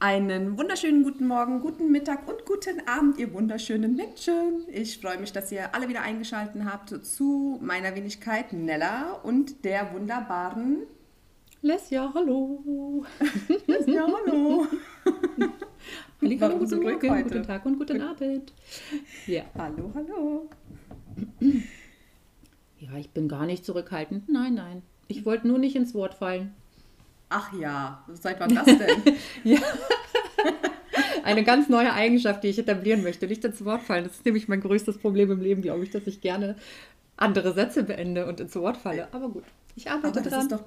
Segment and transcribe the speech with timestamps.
[0.00, 4.62] Einen wunderschönen guten Morgen, guten Mittag und guten Abend, ihr wunderschönen Menschen.
[4.68, 9.92] Ich freue mich, dass ihr alle wieder eingeschaltet habt zu meiner Wenigkeit Nella und der
[9.92, 10.84] wunderbaren
[11.62, 13.04] Lesja, hallo.
[13.66, 14.68] Lesja, hallo.
[16.20, 17.22] Hallo, guten Morgen, heute?
[17.24, 18.52] guten Tag und guten Abend.
[19.26, 19.42] Ja.
[19.56, 20.50] Hallo, hallo.
[22.78, 24.28] Ja, ich bin gar nicht zurückhaltend.
[24.28, 24.82] Nein, nein.
[25.06, 26.54] Ich wollte nur nicht ins Wort fallen.
[27.28, 29.16] Ach ja, seit wann das denn?
[29.44, 29.58] ja.
[31.24, 33.26] Eine ganz neue Eigenschaft, die ich etablieren möchte.
[33.26, 34.04] Nicht ins Wort fallen.
[34.04, 36.56] Das ist nämlich mein größtes Problem im Leben, glaube ich, dass ich gerne
[37.16, 39.08] andere Sätze beende und ins Wort falle.
[39.12, 39.44] Aber gut,
[39.76, 40.48] ich arbeite Aber dran.
[40.48, 40.64] Doch,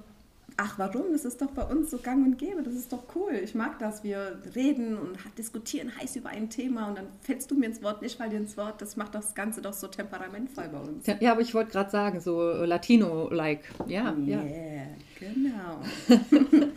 [0.61, 1.11] ach, warum?
[1.11, 2.61] Das ist doch bei uns so gang und gäbe.
[2.61, 3.33] Das ist doch cool.
[3.43, 4.03] Ich mag das.
[4.03, 8.01] Wir reden und diskutieren heiß über ein Thema und dann fällst du mir ins Wort,
[8.01, 8.81] nicht fall dir ins Wort.
[8.81, 11.07] Das macht das Ganze doch so temperamentvoll bei uns.
[11.07, 13.63] Ja, aber ich wollte gerade sagen, so Latino-like.
[13.87, 14.83] Ja, yeah, ja.
[15.19, 15.81] genau.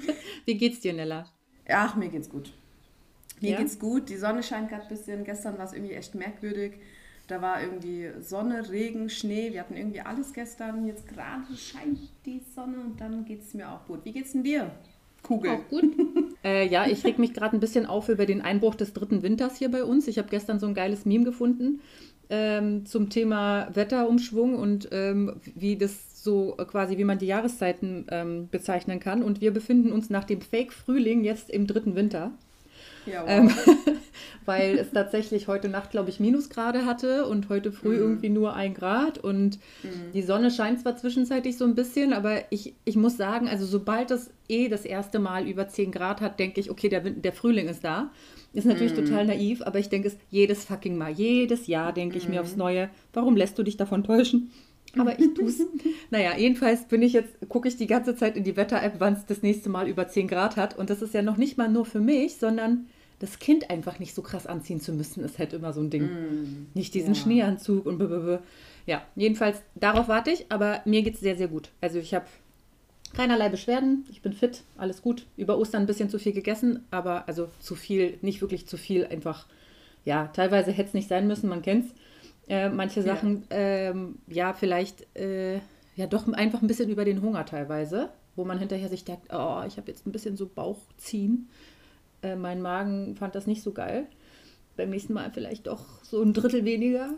[0.47, 1.27] Wie geht's dir, Nella?
[1.69, 2.53] Ach, mir geht's gut.
[3.41, 3.59] Mir ja?
[3.59, 4.09] geht's gut.
[4.09, 5.25] Die Sonne scheint gerade ein bisschen.
[5.25, 6.75] Gestern war es irgendwie echt merkwürdig.
[7.27, 9.53] Da war irgendwie Sonne, Regen, Schnee.
[9.53, 10.87] Wir hatten irgendwie alles gestern.
[10.87, 14.05] Jetzt gerade scheint die Sonne und dann geht es mir auch gut.
[14.05, 14.71] Wie geht's denn dir?
[15.23, 15.53] Kugel.
[15.53, 15.85] Auch gut.
[16.45, 19.57] äh, ja, ich reg mich gerade ein bisschen auf über den Einbruch des dritten Winters
[19.57, 20.07] hier bei uns.
[20.07, 21.81] Ich habe gestern so ein geiles Meme gefunden
[22.31, 28.49] ähm, zum Thema Wetterumschwung und ähm, wie das so quasi, wie man die Jahreszeiten ähm,
[28.51, 29.23] bezeichnen kann.
[29.23, 32.33] Und wir befinden uns nach dem Fake-Frühling jetzt im dritten Winter.
[33.07, 33.29] Ja, wow.
[33.29, 33.51] ähm,
[34.45, 38.03] weil es tatsächlich heute Nacht, glaube ich, Minusgrade hatte und heute früh mhm.
[38.03, 39.19] irgendwie nur ein Grad.
[39.19, 40.13] Und mhm.
[40.13, 44.11] die Sonne scheint zwar zwischenzeitlich so ein bisschen, aber ich, ich muss sagen, also sobald
[44.11, 47.69] es eh das erste Mal über 10 Grad hat, denke ich, okay, der, der Frühling
[47.69, 48.11] ist da.
[48.53, 49.07] Ist natürlich mhm.
[49.07, 52.47] total naiv, aber ich denke es jedes fucking Mal, jedes Jahr denke ich mir mhm.
[52.47, 54.53] aufs Neue, warum lässt du dich davon täuschen?
[54.97, 55.61] Aber ich tue es.
[56.11, 59.27] naja, jedenfalls bin ich jetzt, gucke ich die ganze Zeit in die Wetter-App, wann es
[59.27, 60.79] das nächste Mal über 10 Grad hat.
[60.79, 62.87] Und das ist ja noch nicht mal nur für mich, sondern
[63.19, 66.05] das Kind einfach nicht so krass anziehen zu müssen, ist halt immer so ein Ding.
[66.05, 67.21] Mm, nicht diesen ja.
[67.21, 68.43] Schneeanzug und blablabla.
[68.87, 71.71] Ja, jedenfalls darauf warte ich, aber mir geht es sehr, sehr gut.
[71.81, 72.27] Also ich habe
[73.15, 75.27] keinerlei Beschwerden, ich bin fit, alles gut.
[75.37, 79.07] Über Ostern ein bisschen zu viel gegessen, aber also zu viel, nicht wirklich zu viel,
[79.07, 79.47] einfach,
[80.05, 81.93] ja, teilweise hätte es nicht sein müssen, man kennt es.
[82.47, 85.61] Äh, manche Sachen, ja, ähm, ja vielleicht, äh,
[85.97, 89.63] ja doch einfach ein bisschen über den Hunger teilweise, wo man hinterher sich denkt, oh,
[89.67, 91.49] ich habe jetzt ein bisschen so Bauchziehen.
[92.25, 94.07] Äh, mein Magen fand das nicht so geil.
[94.77, 97.11] Beim nächsten Mal vielleicht doch so ein Drittel weniger.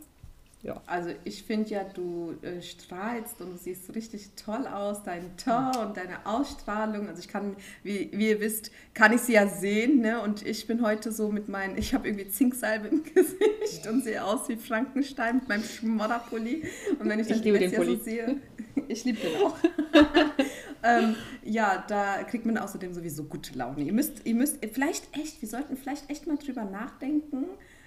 [0.63, 0.83] Ja.
[0.87, 5.77] Also ich finde ja, du äh, strahlst und du siehst richtig toll aus, dein Ton
[5.77, 7.09] und deine Ausstrahlung.
[7.09, 10.01] Also ich kann, wie, wie ihr wisst, kann ich sie ja sehen.
[10.01, 10.21] Ne?
[10.21, 14.25] Und ich bin heute so mit meinen, ich habe irgendwie Zinksalbe im Gesicht und sehe
[14.25, 16.65] aus wie Frankenstein mit meinem Schmodderpulli.
[16.99, 17.97] Und wenn ich dann ich liebe den Pulli.
[17.97, 18.41] so sehe,
[18.89, 19.57] ich liebe den auch.
[20.83, 23.83] ähm, ja, da kriegt man außerdem sowieso gute Laune.
[23.83, 27.45] Ihr müsst, ihr müsst vielleicht echt, wir sollten vielleicht echt mal drüber nachdenken,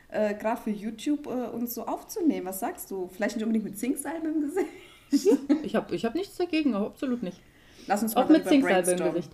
[0.09, 2.47] äh, gerade für YouTube äh, uns so aufzunehmen.
[2.47, 3.09] Was sagst du?
[3.13, 4.69] Vielleicht nicht unbedingt mit Zinksalbe im Gesicht?
[5.63, 7.39] ich habe ich hab nichts dagegen, absolut nicht.
[7.87, 9.31] Lass uns Auch mit Zinksalbe im Gesicht.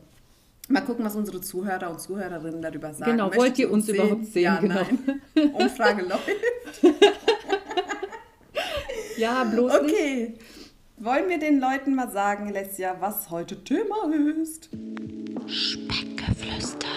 [0.68, 3.12] Mal gucken, was unsere Zuhörer und Zuhörerinnen darüber sagen.
[3.12, 3.96] Genau, Möchtet wollt ihr uns sehen?
[3.96, 4.44] überhaupt sehen?
[4.44, 4.76] Ja, genau.
[5.36, 5.54] nein.
[5.54, 6.30] Umfrage läuft.
[9.18, 10.30] ja, bloß Okay.
[10.30, 10.65] Nicht.
[10.98, 14.10] Wollen wir den Leuten mal sagen, Alessia, was heute Thema
[14.42, 14.70] ist?
[15.46, 16.88] Speckgeflüster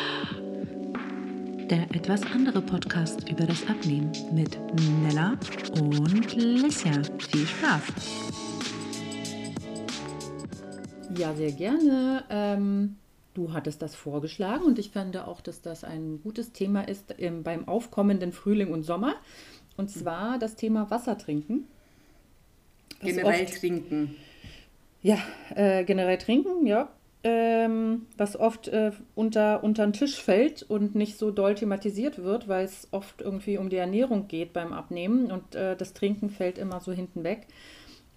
[1.69, 4.57] der etwas andere Podcast über das Abnehmen mit
[5.03, 5.37] Nella
[5.79, 7.03] und Lissia.
[7.19, 7.83] Viel Spaß!
[11.19, 12.25] Ja, sehr gerne.
[12.31, 12.97] Ähm,
[13.35, 17.43] du hattest das vorgeschlagen und ich finde auch, dass das ein gutes Thema ist im,
[17.43, 19.17] beim aufkommenden Frühling und Sommer.
[19.77, 21.67] Und zwar das Thema Wasser trinken.
[23.01, 24.17] Generell oft, trinken.
[25.03, 25.19] Ja,
[25.55, 26.91] äh, generell trinken, ja
[27.25, 32.49] ähm, was oft äh, unter, unter den Tisch fällt und nicht so doll thematisiert wird,
[32.49, 36.59] weil es oft irgendwie um die Ernährung geht beim Abnehmen und äh, das Trinken fällt
[36.59, 37.47] immer so hinten weg.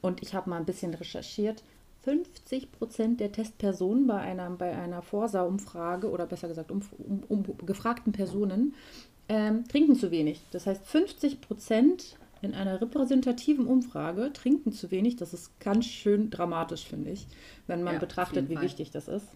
[0.01, 1.63] Und ich habe mal ein bisschen recherchiert.
[2.03, 7.57] 50 Prozent der Testpersonen bei einer, bei einer Forsa-Umfrage oder besser gesagt um, um, um
[7.65, 8.73] gefragten Personen
[9.29, 10.41] ähm, trinken zu wenig.
[10.51, 15.15] Das heißt, 50 Prozent in einer repräsentativen Umfrage trinken zu wenig.
[15.15, 17.27] Das ist ganz schön dramatisch, finde ich,
[17.67, 18.63] wenn man ja, betrachtet, wie Fall.
[18.63, 19.27] wichtig das ist.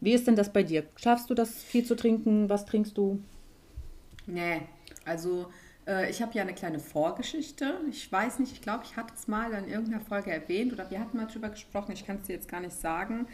[0.00, 0.84] Wie ist denn das bei dir?
[0.96, 2.48] Schaffst du das viel zu trinken?
[2.50, 3.22] Was trinkst du?
[4.26, 4.62] Nee,
[5.04, 5.46] also
[5.86, 7.80] äh, ich habe ja eine kleine Vorgeschichte.
[7.90, 11.00] Ich weiß nicht, ich glaube, ich hatte es mal in irgendeiner Folge erwähnt oder wir
[11.00, 11.92] hatten mal drüber gesprochen.
[11.92, 13.26] Ich kann es dir jetzt gar nicht sagen.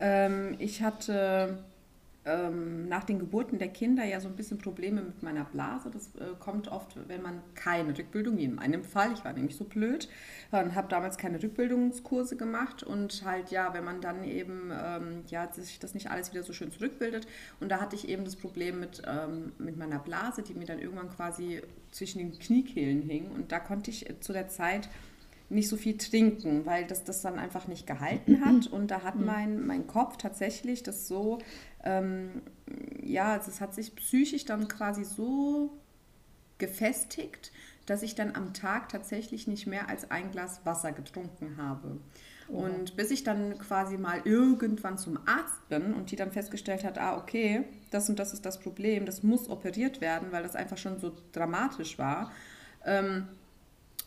[0.00, 1.64] Ähm, ich hatte
[2.26, 5.90] ähm, nach den Geburten der Kinder ja so ein bisschen Probleme mit meiner Blase.
[5.90, 9.56] Das äh, kommt oft, wenn man keine Rückbildung, wie in meinem Fall, ich war nämlich
[9.56, 10.08] so blöd,
[10.50, 15.50] und habe damals keine Rückbildungskurse gemacht und halt ja, wenn man dann eben ähm, ja
[15.52, 17.26] sich das nicht alles wieder so schön zurückbildet
[17.60, 20.78] und da hatte ich eben das Problem mit, ähm, mit meiner Blase, die mir dann
[20.78, 24.88] irgendwann quasi zwischen den Kniekehlen hing und da konnte ich zu der Zeit
[25.50, 28.66] nicht so viel trinken, weil das das dann einfach nicht gehalten hat.
[28.72, 29.26] Und da hat mhm.
[29.26, 31.38] mein, mein Kopf tatsächlich das so,
[31.84, 32.42] ähm,
[33.02, 35.78] ja, es hat sich psychisch dann quasi so
[36.58, 37.52] gefestigt,
[37.86, 41.98] dass ich dann am Tag tatsächlich nicht mehr als ein Glas Wasser getrunken habe.
[42.48, 42.58] Oh.
[42.58, 46.98] Und bis ich dann quasi mal irgendwann zum Arzt bin und die dann festgestellt hat,
[46.98, 50.78] ah, okay, das und das ist das Problem, das muss operiert werden, weil das einfach
[50.78, 52.32] schon so dramatisch war.
[52.84, 53.28] Ähm,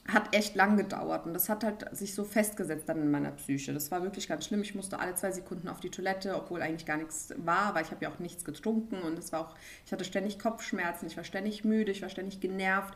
[0.08, 3.74] hat echt lang gedauert und das hat halt sich so festgesetzt dann in meiner Psyche.
[3.74, 4.62] Das war wirklich ganz schlimm.
[4.62, 7.92] Ich musste alle zwei Sekunden auf die Toilette, obwohl eigentlich gar nichts war, weil ich
[7.92, 9.56] habe ja auch nichts getrunken und es war auch,
[9.86, 12.96] ich hatte ständig Kopfschmerzen, ich war ständig müde, ich war ständig genervt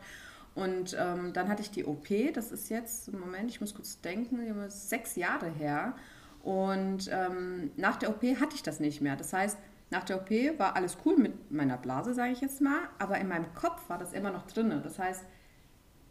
[0.54, 2.08] und ähm, dann hatte ich die OP.
[2.34, 4.38] Das ist jetzt Moment, ich muss kurz denken,
[4.68, 5.94] sechs Jahre her
[6.42, 9.16] und ähm, nach der OP hatte ich das nicht mehr.
[9.16, 9.56] Das heißt
[9.90, 13.28] nach der OP war alles cool mit meiner Blase, sage ich jetzt mal, aber in
[13.28, 14.78] meinem Kopf war das immer noch drin.
[14.84, 15.24] Das heißt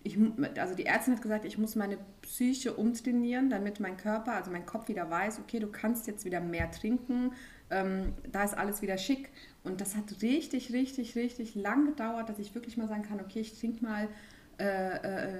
[0.07, 0.17] ich,
[0.57, 4.65] also die Ärztin hat gesagt, ich muss meine Psyche umtrainieren, damit mein Körper, also mein
[4.65, 7.33] Kopf wieder weiß, okay, du kannst jetzt wieder mehr trinken,
[7.69, 9.29] ähm, da ist alles wieder schick.
[9.63, 13.41] Und das hat richtig, richtig, richtig lang gedauert, dass ich wirklich mal sagen kann, okay,
[13.41, 14.07] ich trinke mal
[14.59, 15.39] äh, äh,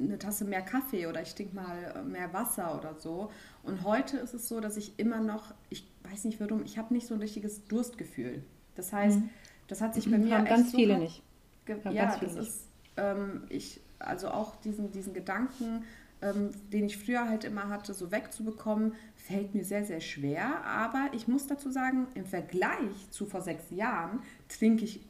[0.00, 3.30] eine Tasse mehr Kaffee oder ich trinke mal mehr Wasser oder so.
[3.62, 6.94] Und heute ist es so, dass ich immer noch, ich weiß nicht warum, ich habe
[6.94, 8.42] nicht so ein richtiges Durstgefühl.
[8.76, 9.30] Das heißt, mhm.
[9.68, 11.22] das hat sich bei mir haben ganz viele so nicht.
[11.66, 12.48] Ja, ganz viele das nicht.
[12.48, 15.84] ist, ähm, ich also auch diesen, diesen Gedanken,
[16.22, 20.64] ähm, den ich früher halt immer hatte, so wegzubekommen, fällt mir sehr, sehr schwer.
[20.64, 25.00] Aber ich muss dazu sagen, im Vergleich zu vor sechs Jahren trinke ich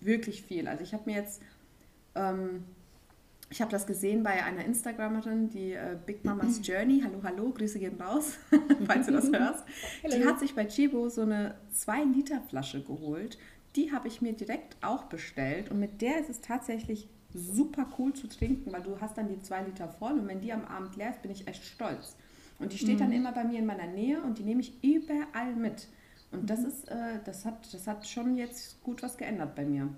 [0.00, 0.68] wirklich viel.
[0.68, 1.42] Also ich habe mir jetzt,
[2.14, 2.64] ähm,
[3.50, 7.78] ich habe das gesehen bei einer Instagramerin, die äh, Big Mamas Journey, hallo, hallo, Grüße
[7.78, 8.38] gehen raus,
[8.86, 9.64] falls du das hörst.
[10.04, 13.38] Die hat sich bei Chibo so eine 2-Liter-Flasche geholt.
[13.76, 18.12] Die habe ich mir direkt auch bestellt und mit der ist es tatsächlich super cool
[18.14, 20.96] zu trinken, weil du hast dann die zwei Liter voll und wenn die am Abend
[20.96, 22.16] leer ist, bin ich echt stolz.
[22.58, 22.98] Und die steht mhm.
[22.98, 25.86] dann immer bei mir in meiner Nähe und die nehme ich überall mit.
[26.32, 26.66] Und das mhm.
[26.66, 29.88] ist, äh, das hat, das hat schon jetzt gut was geändert bei mir.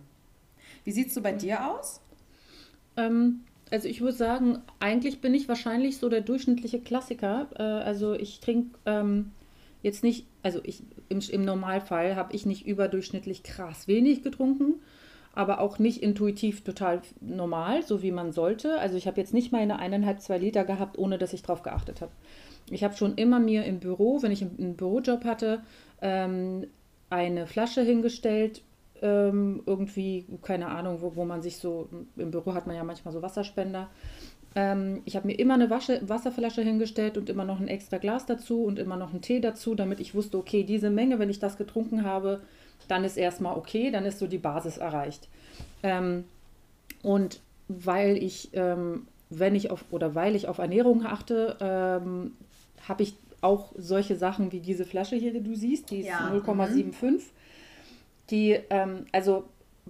[0.84, 2.00] Wie sieht es so bei dir aus?
[2.96, 3.40] Ähm,
[3.70, 7.48] also ich würde sagen, eigentlich bin ich wahrscheinlich so der durchschnittliche Klassiker.
[7.56, 9.30] Äh, also ich trinke ähm,
[9.82, 14.74] jetzt nicht, also ich im, im Normalfall habe ich nicht überdurchschnittlich krass wenig getrunken
[15.34, 18.78] aber auch nicht intuitiv total normal, so wie man sollte.
[18.78, 22.00] Also ich habe jetzt nicht meine eineinhalb, zwei Liter gehabt, ohne dass ich darauf geachtet
[22.00, 22.12] habe.
[22.70, 25.62] Ich habe schon immer mir im Büro, wenn ich einen Bürojob hatte,
[26.02, 26.66] ähm,
[27.10, 28.62] eine Flasche hingestellt,
[29.02, 33.14] ähm, irgendwie, keine Ahnung, wo, wo man sich so, im Büro hat man ja manchmal
[33.14, 33.88] so Wasserspender.
[34.54, 38.26] Ähm, ich habe mir immer eine Wasche, Wasserflasche hingestellt und immer noch ein extra Glas
[38.26, 41.38] dazu und immer noch einen Tee dazu, damit ich wusste, okay, diese Menge, wenn ich
[41.38, 42.40] das getrunken habe,
[42.88, 45.28] dann ist erstmal okay, dann ist so die Basis erreicht.
[45.82, 46.24] Ähm,
[47.02, 52.32] und weil ich, ähm, wenn ich auf oder weil ich auf Ernährung achte, ähm,
[52.88, 56.30] habe ich auch solche Sachen wie diese Flasche hier, die du siehst, die ist ja.
[56.30, 57.10] 0,75.
[57.10, 57.20] Mhm.
[58.30, 59.44] Die, ähm, also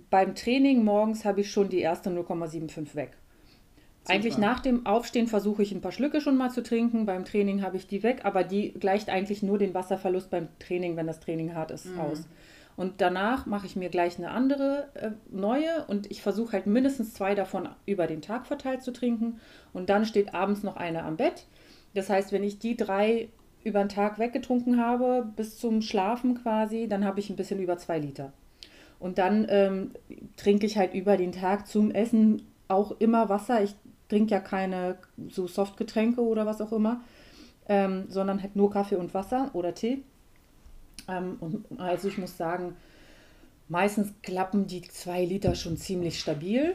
[0.08, 3.16] beim Training morgens habe ich schon die erste 0,75 weg.
[4.02, 4.14] Super.
[4.14, 7.04] Eigentlich nach dem Aufstehen versuche ich ein paar Schlücke schon mal zu trinken.
[7.04, 10.96] Beim Training habe ich die weg, aber die gleicht eigentlich nur den Wasserverlust beim Training,
[10.96, 12.00] wenn das Training hart ist, mhm.
[12.00, 12.24] aus.
[12.76, 17.12] Und danach mache ich mir gleich eine andere äh, neue und ich versuche halt mindestens
[17.12, 19.40] zwei davon über den Tag verteilt zu trinken.
[19.72, 21.46] Und dann steht abends noch eine am Bett.
[21.94, 23.28] Das heißt, wenn ich die drei
[23.64, 27.76] über den Tag weggetrunken habe, bis zum Schlafen quasi, dann habe ich ein bisschen über
[27.76, 28.32] zwei Liter.
[28.98, 29.92] Und dann ähm,
[30.36, 33.62] trinke ich halt über den Tag zum Essen auch immer Wasser.
[33.62, 33.74] Ich
[34.08, 37.00] trinke ja keine so Softgetränke oder was auch immer,
[37.68, 40.02] ähm, sondern halt nur Kaffee und Wasser oder Tee.
[41.10, 42.76] Ähm, und also ich muss sagen,
[43.68, 46.74] meistens klappen die zwei Liter schon ziemlich stabil.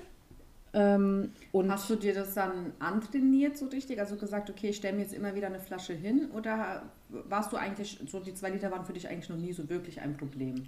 [0.74, 4.00] Ähm, und Hast du dir das dann antrainiert so richtig?
[4.00, 6.30] Also gesagt, okay, ich stelle mir jetzt immer wieder eine Flasche hin?
[6.34, 9.70] Oder warst du eigentlich, so die zwei Liter waren für dich eigentlich noch nie so
[9.70, 10.68] wirklich ein Problem?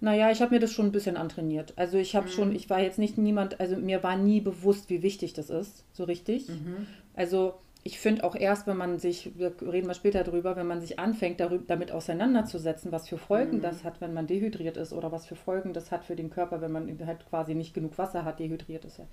[0.00, 1.74] Naja, ich habe mir das schon ein bisschen antrainiert.
[1.76, 2.30] Also ich habe mhm.
[2.30, 5.84] schon, ich war jetzt nicht niemand, also mir war nie bewusst, wie wichtig das ist,
[5.92, 6.48] so richtig.
[6.48, 6.86] Mhm.
[7.14, 10.80] Also ich finde auch erst, wenn man sich, wir reden mal später drüber, wenn man
[10.80, 13.62] sich anfängt, darüber, damit auseinanderzusetzen, was für Folgen mhm.
[13.62, 16.60] das hat, wenn man dehydriert ist oder was für Folgen das hat für den Körper,
[16.60, 19.06] wenn man halt quasi nicht genug Wasser hat, dehydriert ist ja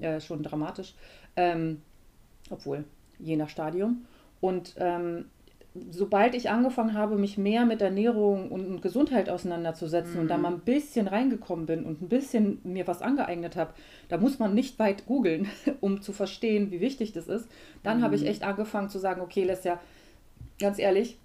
[0.00, 0.94] äh, schon dramatisch.
[1.34, 1.82] Ähm,
[2.50, 2.84] obwohl,
[3.18, 4.06] je nach Stadium.
[4.40, 5.26] Und ähm,
[5.90, 10.20] sobald ich angefangen habe, mich mehr mit Ernährung und Gesundheit auseinanderzusetzen mhm.
[10.20, 13.72] und da mal ein bisschen reingekommen bin und ein bisschen mir was angeeignet habe,
[14.08, 15.48] da muss man nicht weit googeln,
[15.80, 17.48] um zu verstehen, wie wichtig das ist.
[17.82, 18.02] Dann mhm.
[18.02, 18.28] habe ich mhm.
[18.28, 19.80] echt angefangen zu sagen, okay, Lesja,
[20.58, 21.18] ganz ehrlich,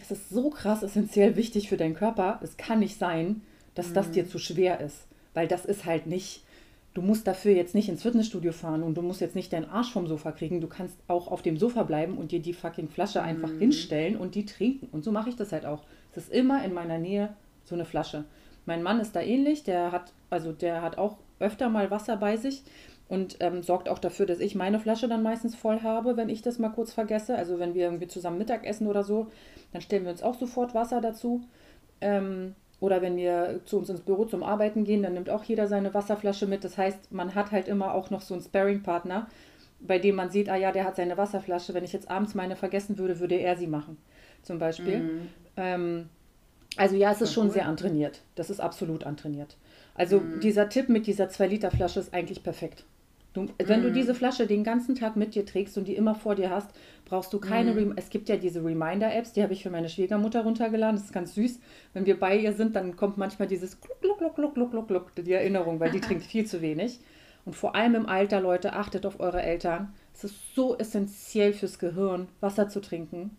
[0.00, 2.40] es ist so krass essentiell wichtig für deinen Körper.
[2.42, 3.42] Es kann nicht sein,
[3.74, 3.94] dass mhm.
[3.94, 6.42] das dir zu schwer ist, weil das ist halt nicht
[6.94, 9.92] du musst dafür jetzt nicht ins Fitnessstudio fahren und du musst jetzt nicht deinen Arsch
[9.92, 10.60] vom Sofa kriegen.
[10.60, 13.58] Du kannst auch auf dem Sofa bleiben und dir die fucking Flasche einfach mhm.
[13.58, 14.88] hinstellen und die trinken.
[14.92, 15.82] Und so mache ich das halt auch.
[16.12, 17.34] Es ist immer in meiner Nähe
[17.64, 18.24] so eine Flasche.
[18.64, 22.36] Mein Mann ist da ähnlich, der hat, also der hat auch öfter mal Wasser bei
[22.36, 22.62] sich
[23.08, 26.42] und ähm, sorgt auch dafür, dass ich meine Flasche dann meistens voll habe, wenn ich
[26.42, 27.36] das mal kurz vergesse.
[27.36, 29.26] Also wenn wir irgendwie zusammen Mittag essen oder so,
[29.72, 31.42] dann stellen wir uns auch sofort Wasser dazu.
[32.00, 35.68] Ähm, oder wenn wir zu uns ins Büro zum Arbeiten gehen, dann nimmt auch jeder
[35.68, 36.64] seine Wasserflasche mit.
[36.64, 39.26] Das heißt, man hat halt immer auch noch so einen Sparing-Partner,
[39.80, 41.72] bei dem man sieht, ah ja, der hat seine Wasserflasche.
[41.72, 43.96] Wenn ich jetzt abends meine vergessen würde, würde er sie machen,
[44.42, 44.98] zum Beispiel.
[44.98, 45.28] Mhm.
[45.56, 46.08] Ähm,
[46.76, 47.52] also ja, es ist schon cool.
[47.54, 48.20] sehr antrainiert.
[48.34, 49.56] Das ist absolut antrainiert.
[49.94, 50.40] Also mhm.
[50.40, 52.84] dieser Tipp mit dieser 2-Liter-Flasche ist eigentlich perfekt.
[53.32, 53.82] Du, wenn mm.
[53.82, 56.70] du diese Flasche den ganzen Tag mit dir trägst und die immer vor dir hast,
[57.14, 57.72] brauchst du keine.
[57.72, 57.92] Mm.
[57.96, 60.96] Es gibt ja diese Reminder-Apps, die habe ich für meine Schwiegermutter runtergeladen.
[60.96, 61.60] Das ist ganz süß.
[61.92, 64.88] Wenn wir bei ihr sind, dann kommt manchmal dieses Gluck, Gluck, Gluck, Gluck, Gluck, Gluck,
[64.88, 66.98] Gluck, die Erinnerung, weil die trinkt viel zu wenig.
[67.44, 69.92] Und vor allem im Alter, Leute, achtet auf eure Eltern.
[70.12, 73.36] Es ist so essentiell fürs Gehirn, Wasser zu trinken,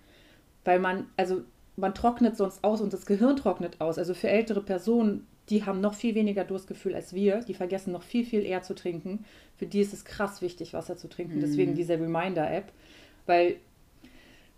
[0.64, 1.42] weil man, also
[1.76, 3.98] man trocknet sonst aus und das Gehirn trocknet aus.
[3.98, 7.42] Also für ältere Personen die haben noch viel weniger Durstgefühl als wir.
[7.42, 9.26] Die vergessen noch viel, viel eher zu trinken.
[9.58, 11.38] Für die ist es krass wichtig, Wasser zu trinken.
[11.38, 11.42] Mhm.
[11.42, 12.72] Deswegen diese Reminder-App.
[13.26, 13.58] Weil,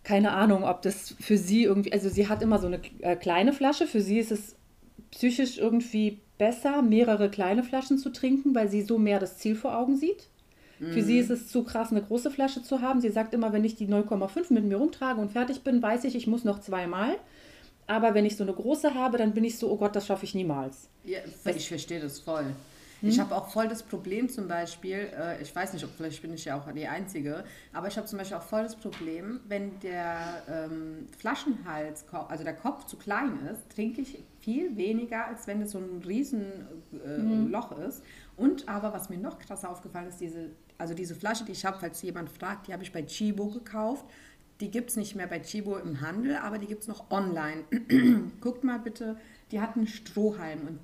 [0.04, 3.54] keine Ahnung, ob das für sie irgendwie, also sie hat immer so eine äh, kleine
[3.54, 3.88] Flasche.
[3.88, 4.56] Für sie ist es
[5.12, 9.78] psychisch irgendwie besser, mehrere kleine Flaschen zu trinken, weil sie so mehr das Ziel vor
[9.78, 10.28] Augen sieht.
[10.80, 10.94] Mhm.
[10.94, 11.20] Für sie mhm.
[11.20, 13.02] ist es zu krass, eine große Flasche zu haben.
[13.02, 16.16] Sie sagt immer, wenn ich die 0,5 mit mir rumtrage und fertig bin, weiß ich,
[16.16, 17.16] ich muss noch zweimal.
[17.88, 20.26] Aber wenn ich so eine große habe, dann bin ich so, oh Gott, das schaffe
[20.26, 20.90] ich niemals.
[21.06, 21.20] Ja,
[21.56, 22.46] ich verstehe das voll.
[23.02, 23.10] Hm?
[23.10, 26.34] Ich habe auch voll das Problem zum Beispiel, äh, ich weiß nicht, ob vielleicht bin
[26.34, 29.80] ich ja auch die Einzige, aber ich habe zum Beispiel auch voll das Problem, wenn
[29.80, 35.62] der ähm, Flaschenhals, also der Kopf zu klein ist, trinke ich viel weniger, als wenn
[35.62, 36.46] es so ein riesen
[36.94, 37.52] äh, hm.
[37.52, 38.02] Loch ist.
[38.38, 41.78] Und aber, was mir noch krasser aufgefallen ist, diese, also diese Flasche, die ich habe,
[41.80, 44.06] falls jemand fragt, die habe ich bei Chibo gekauft.
[44.60, 47.64] Die gibt es nicht mehr bei Chibo im Handel, aber die gibt es noch online.
[48.42, 49.18] Guckt mal bitte,
[49.52, 50.62] die hat einen Strohhalm.
[50.68, 50.80] Und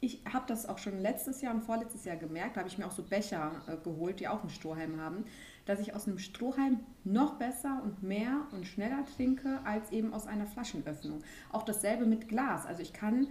[0.00, 2.86] ich habe das auch schon letztes Jahr und vorletztes Jahr gemerkt, da habe ich mir
[2.86, 5.24] auch so Becher äh, geholt, die auch einen Strohhalm haben,
[5.66, 10.26] dass ich aus einem Strohhalm noch besser und mehr und schneller trinke als eben aus
[10.26, 11.22] einer Flaschenöffnung.
[11.50, 12.64] Auch dasselbe mit Glas.
[12.64, 13.28] Also ich kann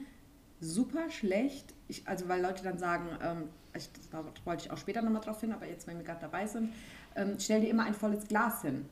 [0.59, 5.01] super schlecht, ich, also weil Leute dann sagen, ähm, ich, da wollte ich auch später
[5.01, 6.73] nochmal drauf hin, aber jetzt, wenn wir gerade dabei sind,
[7.15, 8.85] ähm, stell dir immer ein volles Glas hin.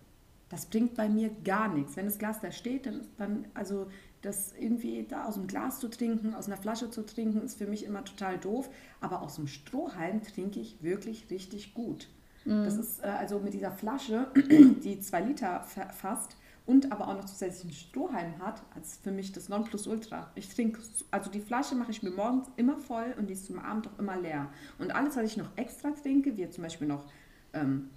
[0.49, 1.95] Das bringt bei mir gar nichts.
[1.97, 3.87] Wenn das Glas da steht, dann, dann also
[4.25, 7.67] das irgendwie da aus dem Glas zu trinken, aus einer Flasche zu trinken, ist für
[7.67, 8.69] mich immer total doof.
[8.99, 12.09] Aber aus dem Strohhalm trinke ich wirklich richtig gut.
[12.43, 12.63] Mhm.
[12.63, 14.27] Das ist äh, also mit dieser Flasche,
[14.83, 19.31] die zwei Liter fasst und aber auch noch zusätzlich einen Strohhalm hat, als für mich
[19.31, 20.31] das Nonplusultra.
[20.33, 20.79] Ich trinke,
[21.11, 23.99] also die Flasche mache ich mir morgens immer voll und die ist zum Abend auch
[23.99, 24.49] immer leer.
[24.79, 27.05] Und alles, was ich noch extra trinke, wie zum Beispiel noch
[27.53, 27.89] ähm,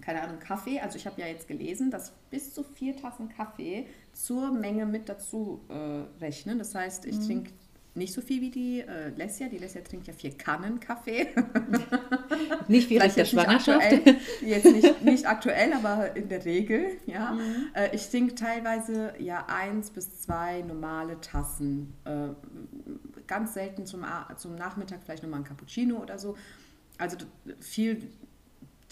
[0.00, 0.80] keine Ahnung, Kaffee.
[0.80, 5.08] Also ich habe ja jetzt gelesen, dass bis zu vier Tassen Kaffee zur Menge mit
[5.08, 6.58] dazu äh, rechnen.
[6.58, 7.26] Das heißt, ich mhm.
[7.26, 7.50] trinke
[7.96, 9.48] nicht so viel wie die äh, Lesja.
[9.48, 11.28] Die Lesja trinkt ja vier Kannen Kaffee.
[12.68, 13.80] nicht wie der Schwangerschaft.
[13.80, 16.98] Aktuell, jetzt nicht, nicht aktuell, aber in der Regel.
[17.06, 17.32] Ja.
[17.32, 17.70] Mhm.
[17.74, 21.94] Äh, ich trinke teilweise ja eins bis zwei normale Tassen.
[22.04, 22.30] Äh,
[23.26, 24.04] ganz selten zum,
[24.36, 26.36] zum Nachmittag vielleicht nochmal ein Cappuccino oder so.
[26.98, 27.16] Also
[27.60, 28.08] viel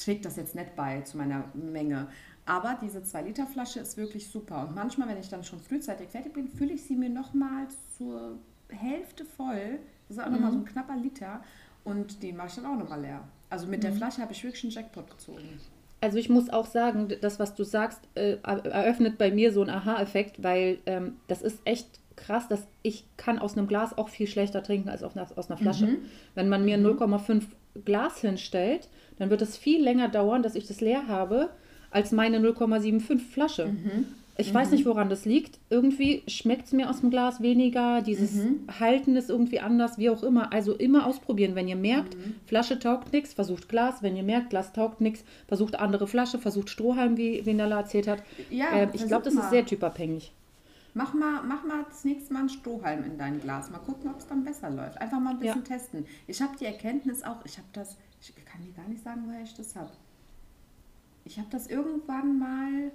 [0.05, 2.09] trägt das jetzt nicht bei zu meiner Menge.
[2.45, 4.67] Aber diese 2-Liter-Flasche ist wirklich super.
[4.67, 8.39] Und manchmal, wenn ich dann schon frühzeitig fertig bin, fülle ich sie mir nochmal zur
[8.69, 9.79] Hälfte voll.
[10.09, 10.35] Das ist auch mhm.
[10.35, 11.43] nochmal so ein knapper Liter.
[11.85, 13.23] Und die mache ich dann auch nochmal leer.
[13.51, 13.83] Also mit mhm.
[13.83, 15.61] der Flasche habe ich wirklich einen Jackpot gezogen.
[16.01, 19.71] Also ich muss auch sagen, das, was du sagst, äh, eröffnet bei mir so einen
[19.71, 24.27] Aha-Effekt, weil ähm, das ist echt krass, dass ich kann aus einem Glas auch viel
[24.27, 25.87] schlechter trinken als aus einer, aus einer Flasche.
[25.87, 25.99] Mhm.
[26.35, 27.47] Wenn man mir 0,5 mhm.
[27.85, 28.89] Glas hinstellt,
[29.19, 31.51] dann wird es viel länger dauern, dass ich das leer habe,
[31.91, 33.67] als meine 0,75 Flasche.
[33.67, 34.07] Mhm.
[34.39, 34.55] Ich mhm.
[34.55, 35.59] weiß nicht, woran das liegt.
[35.69, 38.01] Irgendwie schmeckt es mir aus dem Glas weniger.
[38.01, 38.67] Dieses mhm.
[38.81, 40.53] Halten ist irgendwie anders, wie auch immer.
[40.53, 41.55] Also immer ausprobieren.
[41.55, 42.35] Wenn ihr merkt, mhm.
[42.47, 44.03] Flasche taugt nichts, versucht Glas.
[44.03, 48.23] Wenn ihr merkt, Glas taugt nichts, versucht andere Flasche, versucht Strohhalm, wie, Nella erzählt hat.
[48.51, 49.43] Ja, äh, ich glaube, das mal.
[49.43, 50.33] ist sehr typabhängig.
[50.95, 53.71] Mach mal, mach mal das nächste Mal einen Strohhalm in dein Glas.
[53.71, 55.01] Mal gucken, ob es dann besser läuft.
[55.01, 55.77] Einfach mal ein bisschen ja.
[55.77, 56.07] testen.
[56.27, 59.43] Ich habe die Erkenntnis auch, ich habe das ich kann dir gar nicht sagen, woher
[59.43, 59.91] ich das habe.
[61.25, 62.93] Ich habe das irgendwann mal,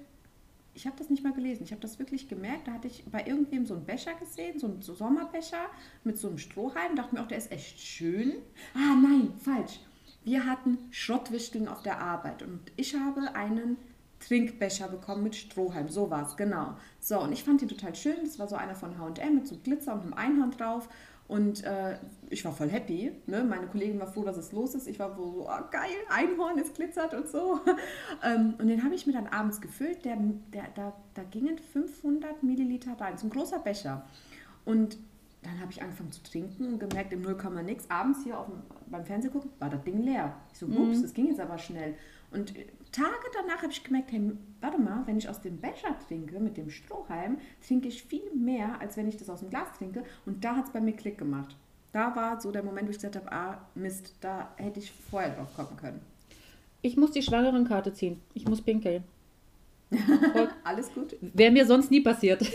[0.74, 1.64] ich habe das nicht mal gelesen.
[1.64, 2.68] Ich habe das wirklich gemerkt.
[2.68, 5.70] Da hatte ich bei irgendwem so einen Becher gesehen, so einen Sommerbecher
[6.04, 6.96] mit so einem Strohhalm.
[6.96, 8.34] Dachte mir auch, der ist echt schön.
[8.74, 9.80] Ah, nein, falsch.
[10.24, 13.78] Wir hatten Schrottwichteln auf der Arbeit und ich habe einen
[14.20, 15.90] Trinkbecher bekommen mit Strohhalm.
[15.90, 16.76] So war es, genau.
[17.00, 18.18] So, und ich fand den total schön.
[18.24, 20.90] Das war so einer von HM mit so Glitzer und einem Einhorn drauf.
[21.28, 21.98] Und äh,
[22.30, 23.12] ich war voll happy.
[23.26, 23.44] Ne?
[23.44, 24.88] Meine Kollegin war froh, dass es los ist.
[24.88, 27.60] Ich war so, oh, geil, Einhorn, es glitzert und so.
[28.24, 30.06] ähm, und den habe ich mir dann abends gefüllt.
[30.06, 30.18] Der,
[30.54, 33.18] der, da, da gingen 500 Milliliter rein.
[33.18, 34.06] So ein großer Becher.
[34.64, 34.98] Und
[35.44, 37.90] dann habe ich angefangen zu trinken und gemerkt, im 0, nix.
[37.90, 40.34] Abends hier auf dem, beim Fernsehen gucken, war das Ding leer.
[40.54, 41.02] Ich so, ups, mhm.
[41.02, 41.96] das ging jetzt aber schnell.
[42.32, 42.54] Und
[42.92, 46.58] Tage danach habe ich gemerkt, hey, warte mal, wenn ich aus dem Becher trinke, mit
[46.58, 50.04] dem Strohhalm, trinke ich viel mehr, als wenn ich das aus dem Glas trinke.
[50.26, 51.56] Und da hat es bei mir Klick gemacht.
[51.92, 55.36] Da war so der Moment, wo ich gesagt habe, ah, Mist, da hätte ich vorher
[55.36, 56.02] drauf kommen können.
[56.82, 58.22] Ich muss die Schwangerenkarte ziehen.
[58.34, 59.04] Ich muss pinkeln.
[60.64, 61.16] Alles gut.
[61.22, 62.46] Wäre mir sonst nie passiert.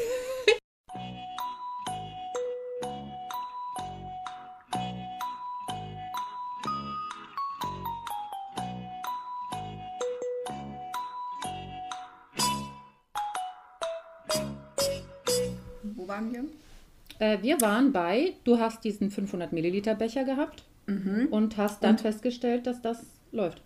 [17.18, 21.28] Äh, wir waren bei, du hast diesen 500 Milliliter Becher gehabt mhm.
[21.30, 22.00] und hast dann und?
[22.00, 23.62] festgestellt, dass das läuft.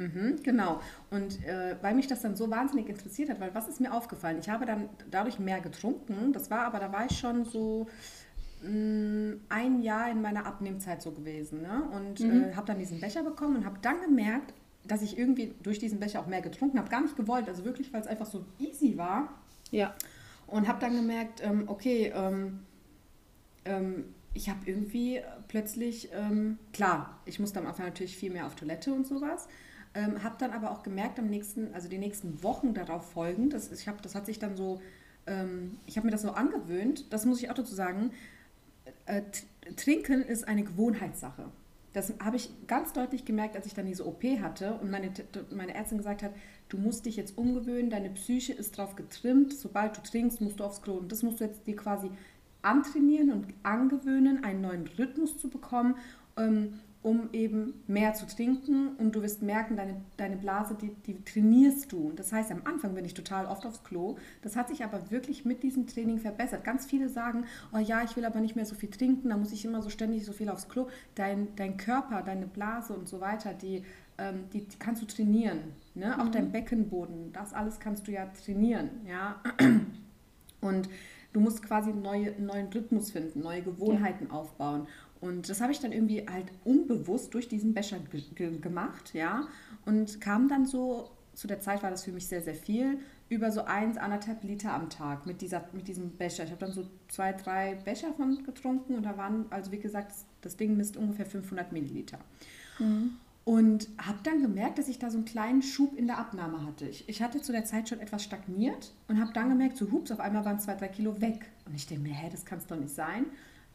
[0.00, 0.80] Mhm, genau.
[1.10, 4.38] Und äh, weil mich das dann so wahnsinnig interessiert hat, weil was ist mir aufgefallen?
[4.40, 6.32] Ich habe dann dadurch mehr getrunken.
[6.32, 7.86] Das war aber, da war ich schon so
[8.62, 11.62] mh, mm, ein Jahr in meiner Abnehmzeit so gewesen.
[11.62, 11.82] Ne?
[11.94, 12.44] Und mhm.
[12.44, 16.00] äh, habe dann diesen Becher bekommen und habe dann gemerkt, dass ich irgendwie durch diesen
[16.00, 16.88] Becher auch mehr getrunken habe.
[16.88, 19.28] Gar nicht gewollt, also wirklich, weil es einfach so easy war.
[19.70, 19.94] Ja.
[20.46, 22.60] Und habe dann gemerkt, ähm, okay, ähm,
[23.64, 28.54] ähm, ich habe irgendwie plötzlich, ähm, klar, ich musste am Anfang natürlich viel mehr auf
[28.54, 29.48] Toilette und sowas,
[29.94, 33.72] ähm, habe dann aber auch gemerkt, am nächsten, also die nächsten Wochen darauf folgend, das,
[33.72, 34.80] ich hab, das hat sich dann so,
[35.26, 38.12] ähm, ich habe mir das so angewöhnt, das muss ich auch dazu sagen,
[39.06, 39.22] äh,
[39.76, 41.46] Trinken ist eine Gewohnheitssache.
[41.92, 45.10] Das habe ich ganz deutlich gemerkt, als ich dann diese OP hatte und meine,
[45.50, 46.32] meine Ärztin gesagt hat,
[46.68, 50.64] du musst dich jetzt umgewöhnen, deine Psyche ist darauf getrimmt, sobald du trinkst, musst du
[50.64, 50.94] aufs Klo.
[50.94, 52.10] Und das musst du jetzt dir quasi
[52.62, 55.96] antrainieren und angewöhnen, einen neuen Rhythmus zu bekommen,
[56.36, 58.88] ähm, um eben mehr zu trinken.
[58.98, 62.12] Und du wirst merken, deine, deine Blase, die, die trainierst du.
[62.14, 64.16] Das heißt, am Anfang bin ich total oft aufs Klo.
[64.42, 66.62] Das hat sich aber wirklich mit diesem Training verbessert.
[66.62, 69.52] Ganz viele sagen, oh ja, ich will aber nicht mehr so viel trinken, da muss
[69.52, 70.88] ich immer so ständig so viel aufs Klo.
[71.14, 73.82] Dein, dein Körper, deine Blase und so weiter, die,
[74.18, 75.60] ähm, die, kannst du trainieren.
[75.94, 76.14] Ne?
[76.14, 76.20] Mhm.
[76.20, 78.90] Auch dein Beckenboden, das alles kannst du ja trainieren.
[79.08, 79.40] Ja?
[80.60, 80.90] Und
[81.32, 84.34] du musst quasi einen neue, neuen Rhythmus finden, neue Gewohnheiten ja.
[84.34, 84.86] aufbauen.
[85.20, 87.98] Und das habe ich dann irgendwie halt unbewusst durch diesen Becher
[88.34, 89.46] gemacht, ja.
[89.84, 93.52] Und kam dann so, zu der Zeit war das für mich sehr, sehr viel, über
[93.52, 96.44] so eins, anderthalb Liter am Tag mit, dieser, mit diesem Becher.
[96.44, 100.12] Ich habe dann so zwei, drei Becher von getrunken und da waren, also wie gesagt,
[100.40, 102.18] das Ding misst ungefähr 500 Milliliter.
[102.78, 103.16] Mhm.
[103.44, 106.86] Und habe dann gemerkt, dass ich da so einen kleinen Schub in der Abnahme hatte.
[106.86, 110.10] Ich, ich hatte zu der Zeit schon etwas stagniert und habe dann gemerkt, so hups,
[110.10, 111.46] auf einmal waren zwei, drei Kilo weg.
[111.66, 113.26] Und ich denke mir, hä, das kann es doch nicht sein.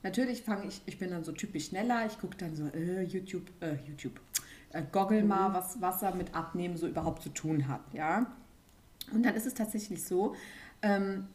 [0.03, 3.49] Natürlich fange ich, ich bin dann so typisch schneller, ich gucke dann so, äh, YouTube,
[3.59, 4.19] äh, YouTube,
[4.71, 5.29] äh, goggle mhm.
[5.29, 8.31] mal, was Wasser mit Abnehmen so überhaupt zu tun hat, ja.
[9.11, 10.35] Und dann ist es tatsächlich so,
[10.83, 11.25] ähm,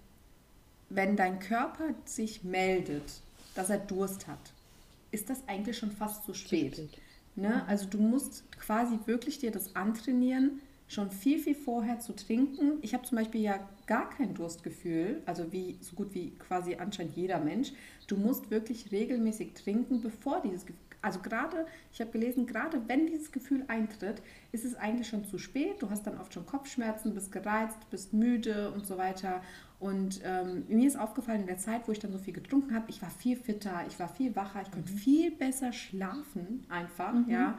[0.89, 3.23] wenn dein Körper sich meldet,
[3.57, 4.53] dass er Durst hat,
[5.11, 6.77] ist das eigentlich schon fast zu spät.
[6.77, 7.01] Zu spät.
[7.37, 7.65] Ne?
[7.67, 12.79] Also du musst quasi wirklich dir das antrainieren, schon viel, viel vorher zu trinken.
[12.83, 17.17] Ich habe zum Beispiel ja gar kein Durstgefühl, also wie so gut wie quasi anscheinend
[17.17, 17.73] jeder Mensch.
[18.09, 23.07] Du musst wirklich regelmäßig trinken, bevor dieses Gefühl, also gerade, ich habe gelesen, gerade wenn
[23.07, 24.21] dieses Gefühl eintritt,
[24.53, 25.81] ist es eigentlich schon zu spät.
[25.81, 29.43] Du hast dann oft schon Kopfschmerzen, bist gereizt, bist müde und so weiter.
[29.81, 32.85] Und ähm, mir ist aufgefallen, in der Zeit, wo ich dann so viel getrunken habe,
[32.89, 34.97] ich war viel fitter, ich war viel wacher, ich konnte mhm.
[34.97, 37.31] viel besser schlafen einfach, mhm.
[37.31, 37.59] ja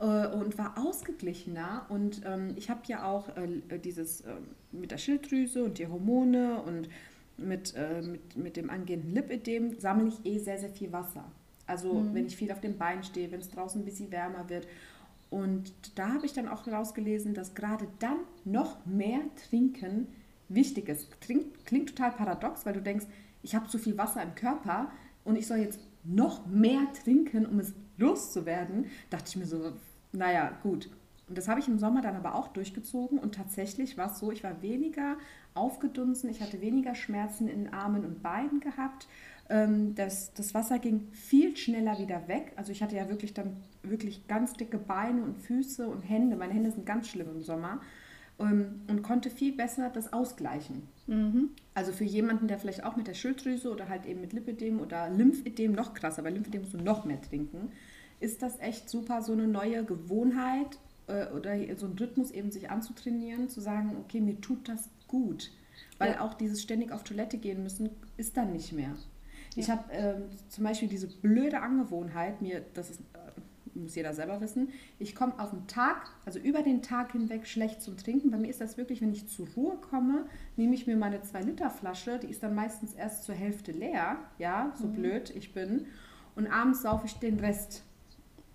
[0.00, 1.86] äh, und war ausgeglichener.
[1.88, 4.34] Und ähm, ich habe ja auch äh, dieses äh,
[4.72, 6.88] mit der Schilddrüse und die Hormone und
[7.36, 11.24] mit, äh, mit, mit dem angehenden Lipödem sammle ich eh sehr, sehr viel Wasser.
[11.66, 12.14] Also mhm.
[12.14, 14.66] wenn ich viel auf dem Bein stehe, wenn es draußen ein bisschen wärmer wird.
[15.30, 20.08] Und da habe ich dann auch herausgelesen, dass gerade dann noch mehr Trinken
[20.50, 21.20] wichtig ist.
[21.20, 23.06] Klingt, klingt total paradox, weil du denkst,
[23.42, 24.90] ich habe so viel Wasser im Körper
[25.24, 28.86] und ich soll jetzt noch mehr trinken, um es loszuwerden.
[29.08, 29.72] Dachte ich mir so,
[30.12, 30.90] naja, gut.
[31.28, 34.32] Und das habe ich im Sommer dann aber auch durchgezogen und tatsächlich war es so,
[34.32, 35.16] ich war weniger
[35.54, 39.06] aufgedunsen, ich hatte weniger Schmerzen in Armen und Beinen gehabt.
[39.48, 42.52] Ähm, das, das Wasser ging viel schneller wieder weg.
[42.56, 46.36] Also ich hatte ja wirklich dann wirklich ganz dicke Beine und Füße und Hände.
[46.36, 47.80] Meine Hände sind ganz schlimm im Sommer.
[48.40, 50.82] Ähm, und konnte viel besser das ausgleichen.
[51.06, 51.50] Mhm.
[51.74, 55.08] Also für jemanden, der vielleicht auch mit der Schilddrüse oder halt eben mit Lipidem oder
[55.10, 57.70] Lymphedem noch krasser, weil Lymphedem musst du noch mehr trinken,
[58.18, 62.70] ist das echt super, so eine neue Gewohnheit äh, oder so ein Rhythmus eben sich
[62.70, 65.50] anzutrainieren, zu sagen, okay, mir tut das gut.
[65.98, 66.20] Weil Ja.
[66.20, 68.94] auch dieses ständig auf Toilette gehen müssen, ist dann nicht mehr.
[69.56, 69.76] Ich Ja.
[69.76, 73.00] habe ähm, zum Beispiel diese blöde Angewohnheit, mir, das ist,
[73.74, 77.82] muss jeder selber wissen, ich komme auf den Tag, also über den Tag hinweg schlecht
[77.82, 78.30] zum Trinken.
[78.30, 82.18] Bei mir ist das wirklich, wenn ich zur Ruhe komme, nehme ich mir meine 2-Liter-Flasche,
[82.18, 85.86] die ist dann meistens erst zur Hälfte leer, ja, so blöd ich bin.
[86.36, 87.84] Und abends saufe ich den Rest.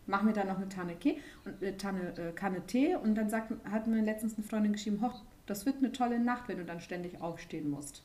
[0.07, 3.29] Mach mir dann noch eine Tanne, Tee und, äh, Tanne, äh, Kanne Tee und dann
[3.29, 6.65] sagt, hat mir letztens eine Freundin geschrieben, hoch, das wird eine tolle Nacht, wenn du
[6.65, 8.03] dann ständig aufstehen musst.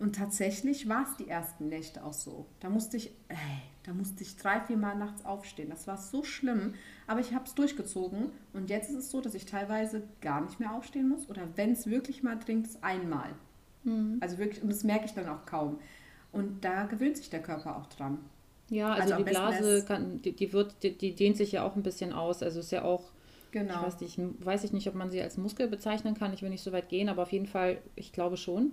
[0.00, 2.46] Und tatsächlich war es die ersten Nächte auch so.
[2.58, 3.36] Da musste ich, ey,
[3.84, 5.68] da musste ich drei, vier Mal nachts aufstehen.
[5.70, 6.74] Das war so schlimm,
[7.06, 8.30] aber ich habe es durchgezogen.
[8.54, 11.28] Und jetzt ist es so, dass ich teilweise gar nicht mehr aufstehen muss.
[11.28, 13.28] Oder wenn es wirklich mal trinkt, es einmal.
[14.20, 15.78] Also wirklich, und das merke ich dann auch kaum.
[16.32, 18.18] Und da gewöhnt sich der Körper auch dran.
[18.68, 21.76] Ja, also, Also die Blase, kann, die, die, wird, die, die dehnt sich ja auch
[21.76, 22.42] ein bisschen aus.
[22.42, 23.12] Also ist ja auch,
[23.52, 23.74] Genau.
[23.74, 26.32] ich weiß, nicht, weiß ich nicht, ob man sie als Muskel bezeichnen kann.
[26.32, 28.72] Ich will nicht so weit gehen, aber auf jeden Fall, ich glaube schon.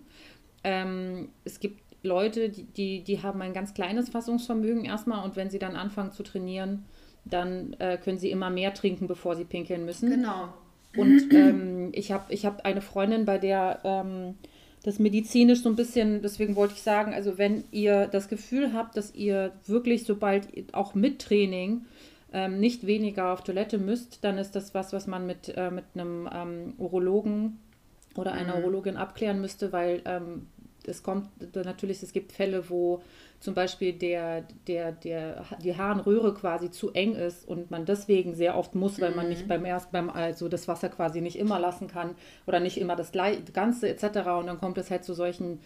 [0.64, 5.50] Ähm, es gibt Leute, die, die, die haben ein ganz kleines Fassungsvermögen erstmal und wenn
[5.50, 6.86] sie dann anfangen zu trainieren,
[7.26, 10.10] dann äh, können sie immer mehr trinken, bevor sie pinkeln müssen.
[10.10, 10.54] Genau.
[10.96, 14.36] Und ähm, ich habe ich hab eine Freundin, bei der ähm,
[14.84, 18.96] das medizinisch so ein bisschen, deswegen wollte ich sagen, also wenn ihr das Gefühl habt,
[18.96, 21.86] dass ihr wirklich, sobald auch mit Training
[22.32, 25.86] ähm, nicht weniger auf Toilette müsst, dann ist das was, was man mit, äh, mit
[25.94, 27.60] einem ähm, Urologen
[28.18, 30.48] oder einer Urologin abklären müsste, weil ähm,
[30.86, 33.02] es kommt natürlich, es gibt Fälle, wo
[33.40, 38.58] zum Beispiel der, der, der, die Harnröhre quasi zu eng ist und man deswegen sehr
[38.58, 41.88] oft muss, weil man nicht beim erst beim also das Wasser quasi nicht immer lassen
[41.88, 42.16] kann
[42.48, 44.04] oder nicht immer das Ganze etc.
[44.40, 45.60] Und dann kommt es halt zu solchen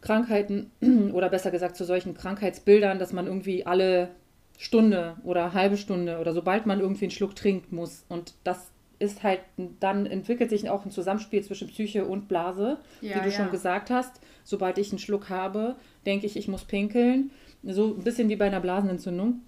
[0.00, 0.70] Krankheiten
[1.12, 4.10] oder besser gesagt zu solchen Krankheitsbildern, dass man irgendwie alle
[4.58, 8.04] Stunde oder halbe Stunde oder sobald man irgendwie einen Schluck trinkt muss.
[8.08, 8.71] Und das
[9.02, 9.40] ist halt,
[9.80, 13.30] dann entwickelt sich auch ein Zusammenspiel zwischen Psyche und Blase, Ja, wie du ja.
[13.32, 14.20] schon gesagt hast.
[14.44, 17.30] Sobald ich einen Schluck habe, denke ich, ich muss pinkeln.
[17.62, 19.40] So ein bisschen wie bei einer Blasenentzündung.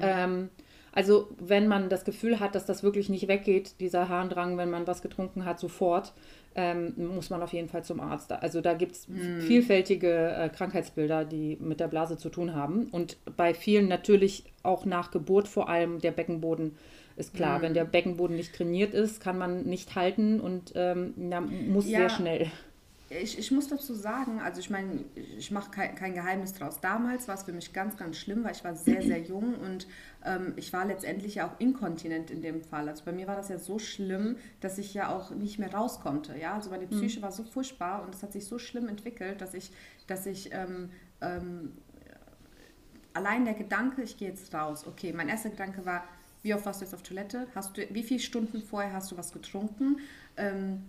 [0.00, 0.48] Ähm,
[0.92, 4.86] also wenn man das Gefühl hat, dass das wirklich nicht weggeht, dieser Harndrang, wenn man
[4.86, 6.12] was getrunken hat, sofort,
[6.54, 8.32] ähm, muss man auf jeden Fall zum Arzt.
[8.32, 9.06] Also da gibt es
[9.46, 12.86] vielfältige äh, Krankheitsbilder, die mit der Blase zu tun haben.
[12.86, 16.76] Und bei vielen natürlich auch nach Geburt vor allem der Beckenboden
[17.16, 17.62] ist klar.
[17.62, 22.00] Wenn der Beckenboden nicht trainiert ist, kann man nicht halten und ähm, na, muss Ja.
[22.00, 22.50] sehr schnell.
[23.08, 25.04] Ich, ich muss dazu sagen, also ich meine,
[25.38, 26.80] ich mache kein, kein Geheimnis draus.
[26.80, 29.86] Damals war es für mich ganz, ganz schlimm, weil ich war sehr, sehr jung und
[30.24, 32.88] ähm, ich war letztendlich ja auch inkontinent in dem Fall.
[32.88, 36.00] Also bei mir war das ja so schlimm, dass ich ja auch nicht mehr raus
[36.00, 36.36] konnte.
[36.36, 36.54] Ja?
[36.54, 39.70] Also meine Psyche war so furchtbar und es hat sich so schlimm entwickelt, dass ich,
[40.08, 41.72] dass ich ähm, ähm,
[43.12, 44.84] allein der Gedanke, ich gehe jetzt raus.
[44.84, 46.02] Okay, mein erster Gedanke war,
[46.46, 47.48] wie oft warst du jetzt auf Toilette?
[47.56, 49.96] Hast du, wie viele Stunden vorher hast du was getrunken?
[50.36, 50.84] Ähm,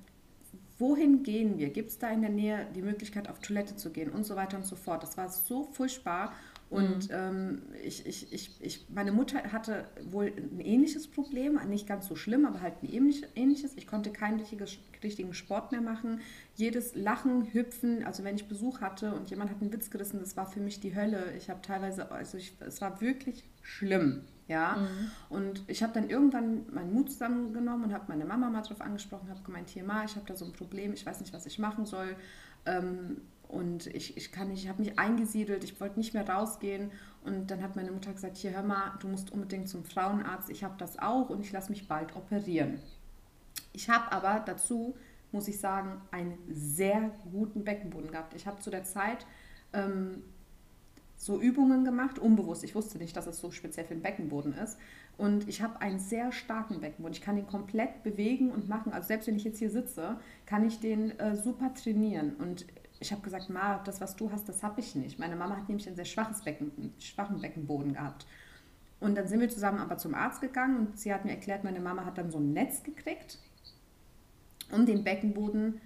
[0.77, 1.71] wohin gehen wir?
[1.71, 4.57] Gibt es da in der Nähe die Möglichkeit, auf Toilette zu gehen und so weiter
[4.57, 5.01] und so fort?
[5.01, 6.33] Das war so furchtbar.
[6.69, 12.07] Und ähm, ich, ich, ich, ich, meine Mutter hatte wohl ein ähnliches Problem, nicht ganz
[12.07, 13.73] so schlimm, aber halt ein ähnlich- ähnliches.
[13.77, 14.39] Ich konnte keinen
[15.01, 16.19] richtigen Sport mehr machen.
[16.55, 20.37] Jedes Lachen, Hüpfen, also wenn ich Besuch hatte und jemand hat einen Witz gerissen, das
[20.37, 21.33] war für mich die Hölle.
[21.35, 24.21] Ich habe teilweise, also ich, es war wirklich schlimm.
[24.47, 24.77] Ja,
[25.29, 29.29] und ich habe dann irgendwann meinen Mut zusammengenommen und habe meine Mama mal drauf angesprochen,
[29.29, 31.59] habe gemeint, hier Ma, ich habe da so ein Problem, ich weiß nicht, was ich
[31.59, 32.15] machen soll.
[32.65, 33.17] Ähm,
[33.49, 36.91] und ich, ich kann nicht, ich habe mich eingesiedelt, ich wollte nicht mehr rausgehen.
[37.23, 40.63] Und dann hat meine Mutter gesagt, hier hör mal, du musst unbedingt zum Frauenarzt, ich
[40.63, 42.79] habe das auch und ich lasse mich bald operieren.
[43.73, 44.95] Ich habe aber dazu,
[45.31, 48.33] muss ich sagen, einen sehr guten Beckenboden gehabt.
[48.33, 49.25] Ich habe zu der Zeit
[49.73, 50.23] ähm,
[51.17, 52.63] so Übungen gemacht, unbewusst.
[52.63, 54.77] Ich wusste nicht, dass es so speziell für den Beckenboden ist.
[55.17, 57.13] Und ich habe einen sehr starken Beckenboden.
[57.13, 58.93] Ich kann den komplett bewegen und machen.
[58.93, 62.35] Also selbst wenn ich jetzt hier sitze, kann ich den äh, super trainieren.
[62.35, 62.67] Und
[62.99, 65.17] ich habe gesagt, Ma, das, was du hast, das habe ich nicht.
[65.17, 68.27] Meine Mama hat nämlich ein sehr schwaches Becken, einen schwachen Beckenboden gehabt.
[68.99, 71.79] Und dann sind wir zusammen aber zum Arzt gegangen und sie hat mir erklärt, meine
[71.79, 73.37] Mama hat dann so ein Netz gekriegt,
[74.71, 75.79] um den Beckenboden,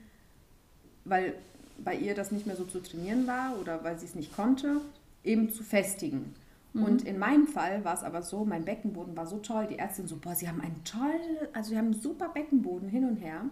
[1.03, 1.35] weil
[1.77, 4.79] bei ihr das nicht mehr so zu trainieren war oder weil sie es nicht konnte,
[5.23, 6.33] eben zu festigen.
[6.73, 10.07] Und in meinem Fall war es aber so, mein Beckenboden war so toll, die Ärztin
[10.07, 13.43] so, boah, sie haben einen tollen, also sie haben einen super Beckenboden hin und her.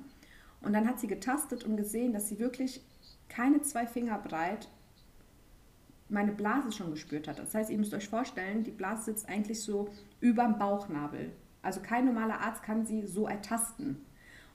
[0.61, 2.81] Und dann hat sie getastet und gesehen, dass sie wirklich
[3.27, 4.69] keine zwei Finger breit
[6.07, 7.39] meine Blase schon gespürt hat.
[7.39, 11.31] Das heißt, ihr müsst euch vorstellen, die Blase sitzt eigentlich so über dem Bauchnabel.
[11.61, 13.97] Also kein normaler Arzt kann sie so ertasten.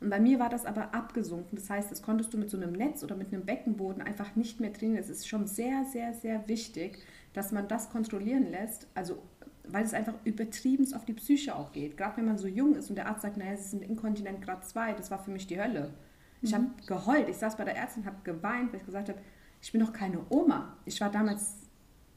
[0.05, 1.57] Und bei mir war das aber abgesunken.
[1.57, 4.61] Das heißt, das konntest du mit so einem Netz oder mit einem Beckenboden einfach nicht
[4.61, 4.99] mehr trainieren.
[4.99, 6.99] Es ist schon sehr, sehr, sehr wichtig,
[7.33, 8.87] dass man das kontrollieren lässt.
[8.95, 9.23] Also
[9.67, 11.97] weil es einfach übertrieben auf die Psyche auch geht.
[11.97, 14.69] Gerade wenn man so jung ist und der Arzt sagt, naja, sie sind inkontinent Grad
[14.69, 15.95] 2, das war für mich die Hölle.
[16.43, 16.57] Ich mhm.
[16.57, 17.31] habe geheult.
[17.31, 19.19] Ich saß bei der Ärztin, habe geweint, weil ich gesagt habe,
[19.63, 20.77] ich bin doch keine Oma.
[20.85, 21.55] Ich war damals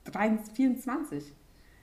[0.04, 1.34] 23, 24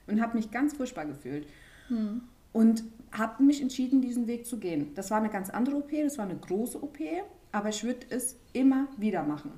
[0.05, 1.47] und habe mich ganz furchtbar gefühlt.
[1.89, 2.21] Mhm.
[2.53, 2.83] Und
[3.17, 4.93] habe mich entschieden, diesen Weg zu gehen.
[4.95, 6.97] Das war eine ganz andere OP, das war eine große OP,
[7.51, 9.51] aber ich würde es immer wieder machen.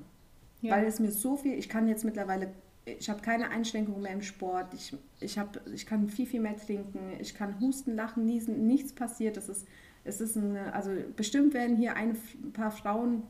[0.60, 0.76] Ja.
[0.76, 2.52] Weil es mir so viel, ich kann jetzt mittlerweile,
[2.84, 6.56] ich habe keine Einschränkungen mehr im Sport, ich, ich, hab, ich kann viel, viel mehr
[6.56, 9.36] trinken, ich kann husten, lachen, niesen, nichts passiert.
[9.36, 9.66] Das ist,
[10.04, 12.16] es ist eine, also bestimmt werden hier ein
[12.52, 13.22] paar Frauen,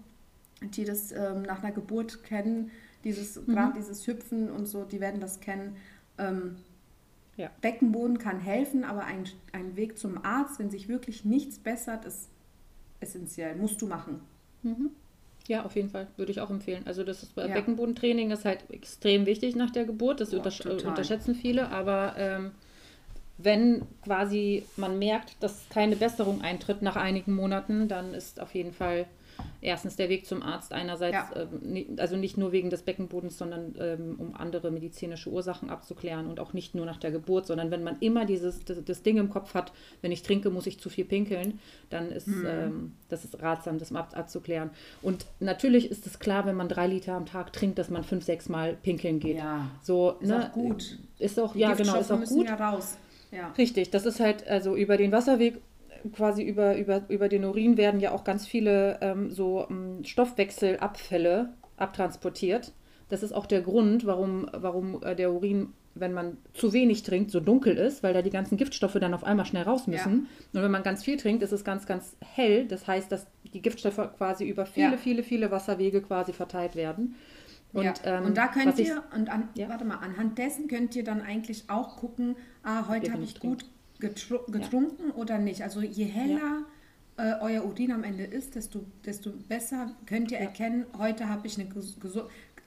[0.62, 2.70] die das ähm, nach einer Geburt kennen,
[3.04, 3.52] dieses, mhm.
[3.52, 5.76] gerade dieses Hüpfen und so, die werden das kennen.
[6.18, 6.56] Ähm,
[7.38, 7.50] ja.
[7.62, 12.28] Beckenboden kann helfen, aber ein, ein Weg zum Arzt, wenn sich wirklich nichts bessert, ist
[13.00, 13.56] essentiell.
[13.56, 14.20] Musst du machen.
[14.62, 14.90] Mhm.
[15.46, 16.08] Ja, auf jeden Fall.
[16.18, 16.82] Würde ich auch empfehlen.
[16.84, 17.46] Also das ist, ja.
[17.46, 20.20] Beckenbodentraining ist halt extrem wichtig nach der Geburt.
[20.20, 22.50] Das Boah, untersch unterschätzen viele, aber ähm,
[23.38, 28.72] wenn quasi man merkt, dass keine Besserung eintritt nach einigen Monaten, dann ist auf jeden
[28.72, 29.06] Fall
[29.60, 31.42] erstens der Weg zum Arzt einerseits, ja.
[31.42, 36.40] äh, also nicht nur wegen des Beckenbodens, sondern ähm, um andere medizinische Ursachen abzuklären und
[36.40, 39.30] auch nicht nur nach der Geburt, sondern wenn man immer dieses das, das Ding im
[39.30, 41.58] Kopf hat, wenn ich trinke, muss ich zu viel pinkeln,
[41.90, 42.46] dann ist mhm.
[42.46, 44.70] ähm, das ist ratsam, das ab, abzuklären.
[45.02, 48.24] Und natürlich ist es klar, wenn man drei Liter am Tag trinkt, dass man fünf,
[48.24, 49.38] sechs Mal pinkeln geht.
[49.38, 50.98] Ja, so, ist ne, auch gut.
[51.18, 52.46] Ist auch, Die ja genau, ist auch gut.
[52.46, 52.96] Ja raus.
[53.30, 53.52] Ja.
[53.58, 55.60] Richtig, das ist halt, also über den Wasserweg
[56.14, 61.54] quasi über, über, über den Urin werden ja auch ganz viele ähm, so ähm, Stoffwechselabfälle
[61.76, 62.72] abtransportiert.
[63.08, 67.30] Das ist auch der Grund, warum, warum äh, der Urin, wenn man zu wenig trinkt,
[67.30, 70.28] so dunkel ist, weil da die ganzen Giftstoffe dann auf einmal schnell raus müssen.
[70.52, 70.58] Ja.
[70.58, 72.66] Und wenn man ganz viel trinkt, ist es ganz, ganz hell.
[72.66, 74.96] Das heißt, dass die Giftstoffe quasi über viele, ja.
[74.96, 77.14] viele, viele Wasserwege quasi verteilt werden.
[77.72, 77.94] Und, ja.
[78.04, 79.68] ähm, und da könnt ihr, und an, ja.
[79.68, 83.58] warte mal, anhand dessen könnt ihr dann eigentlich auch gucken, ah, heute habe ich gut
[83.60, 85.14] getru getrunken ja.
[85.14, 85.62] oder nicht.
[85.62, 86.64] Also je heller
[87.16, 87.38] ja.
[87.38, 90.44] äh, euer Urin am Ende ist, desto, desto besser könnt ihr ja.
[90.44, 91.68] erkennen, heute habe ich eine,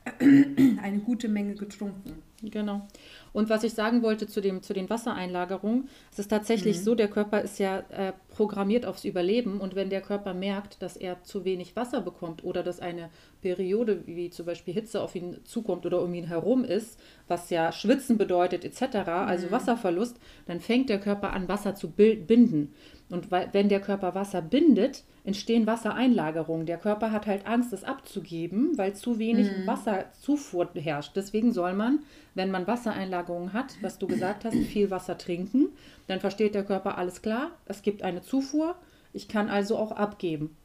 [0.20, 2.24] eine gute Menge getrunken.
[2.44, 2.88] Genau.
[3.34, 6.82] Und was ich sagen wollte zu, dem, zu den Wassereinlagerungen, es ist tatsächlich mhm.
[6.82, 10.98] so, der Körper ist ja äh, programmiert aufs Überleben und wenn der Körper merkt, dass
[10.98, 13.10] er zu wenig Wasser bekommt oder dass eine
[13.42, 17.72] Periode wie zum Beispiel Hitze auf ihn zukommt oder um ihn herum ist, was ja
[17.72, 19.52] Schwitzen bedeutet etc., also mhm.
[19.52, 22.74] Wasserverlust, dann fängt der Körper an, Wasser zu binden.
[23.12, 26.66] Und wenn der Körper Wasser bindet, entstehen Wassereinlagerungen.
[26.66, 29.68] Der Körper hat halt Angst, es abzugeben, weil zu wenig mhm.
[29.68, 31.12] Wasserzufuhr herrscht.
[31.16, 32.00] Deswegen soll man,
[32.36, 35.68] wenn man Wassereinlagerungen hat, was du gesagt hast, viel Wasser trinken.
[36.08, 38.76] Dann versteht der Körper alles klar, es gibt eine Zufuhr,
[39.14, 40.56] ich kann also auch abgeben.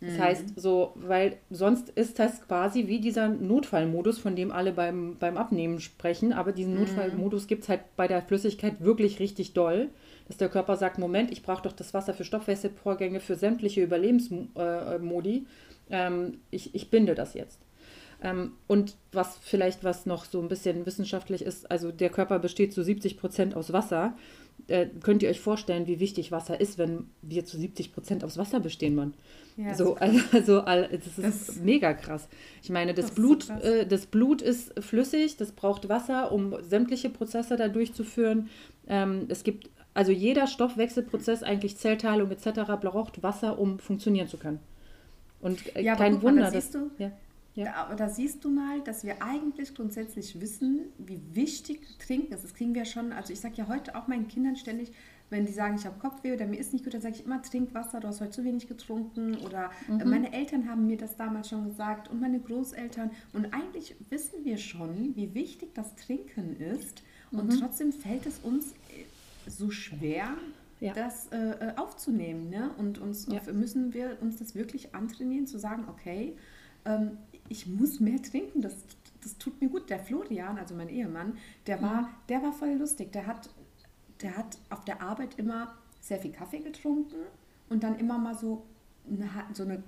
[0.00, 0.18] Das mhm.
[0.18, 5.36] heißt, so, weil sonst ist das quasi wie dieser Notfallmodus, von dem alle beim, beim
[5.36, 6.32] Abnehmen sprechen.
[6.32, 6.80] Aber diesen mhm.
[6.80, 9.88] Notfallmodus gibt es halt bei der Flüssigkeit wirklich richtig doll
[10.26, 15.46] dass der Körper sagt, Moment, ich brauche doch das Wasser für Stoffwechselvorgänge, für sämtliche Überlebensmodi.
[15.90, 17.60] Ähm, ich, ich binde das jetzt.
[18.22, 22.72] Ähm, und was vielleicht, was noch so ein bisschen wissenschaftlich ist, also der Körper besteht
[22.72, 24.16] zu 70 Prozent aus Wasser.
[24.68, 28.38] Äh, könnt ihr euch vorstellen, wie wichtig Wasser ist, wenn wir zu 70 Prozent aus
[28.38, 29.14] Wasser bestehen, Mann?
[29.56, 32.28] Ja, so, also, also, das ist das, mega krass.
[32.62, 37.10] Ich meine, das, das Blut, äh, das Blut ist flüssig, das braucht Wasser, um sämtliche
[37.10, 38.48] Prozesse da durchzuführen.
[38.88, 44.60] Ähm, es gibt also jeder Stoffwechselprozess, eigentlich Zellteilung etc., braucht Wasser, um funktionieren zu können.
[45.40, 47.12] Und äh, ja, kein Wunder, mal, da dass, du, ja,
[47.54, 47.86] ja.
[47.88, 52.44] Da, da, siehst du mal, dass wir eigentlich grundsätzlich wissen, wie wichtig Trinken ist.
[52.44, 54.92] Das kriegen wir schon, also ich sage ja heute auch meinen Kindern ständig,
[55.30, 57.42] wenn die sagen, ich habe Kopfweh oder mir ist nicht gut, dann sage ich immer,
[57.42, 59.36] trink Wasser, du hast heute zu wenig getrunken.
[59.38, 60.10] Oder äh, mhm.
[60.10, 63.10] meine Eltern haben mir das damals schon gesagt und meine Großeltern.
[63.32, 67.02] Und eigentlich wissen wir schon, wie wichtig das Trinken ist.
[67.32, 67.58] Und mhm.
[67.58, 68.74] trotzdem fällt es uns
[69.46, 70.36] so schwer,
[70.80, 70.92] ja.
[70.92, 72.50] das äh, äh, aufzunehmen.
[72.50, 72.70] Ne?
[72.78, 73.40] Und uns ja.
[73.52, 76.36] müssen wir uns das wirklich antrainieren, zu sagen, okay,
[76.84, 78.76] ähm, ich muss mehr trinken, das,
[79.22, 79.90] das tut mir gut.
[79.90, 82.08] Der Florian, also mein Ehemann, der war, mhm.
[82.28, 83.12] der war voll lustig.
[83.12, 83.50] Der hat,
[84.20, 87.16] der hat auf der Arbeit immer sehr viel Kaffee getrunken
[87.68, 88.64] und dann immer mal so
[89.08, 89.82] eine, so eine,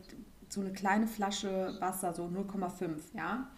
[0.48, 3.48] so eine kleine Flasche Wasser, so 0,5, ja.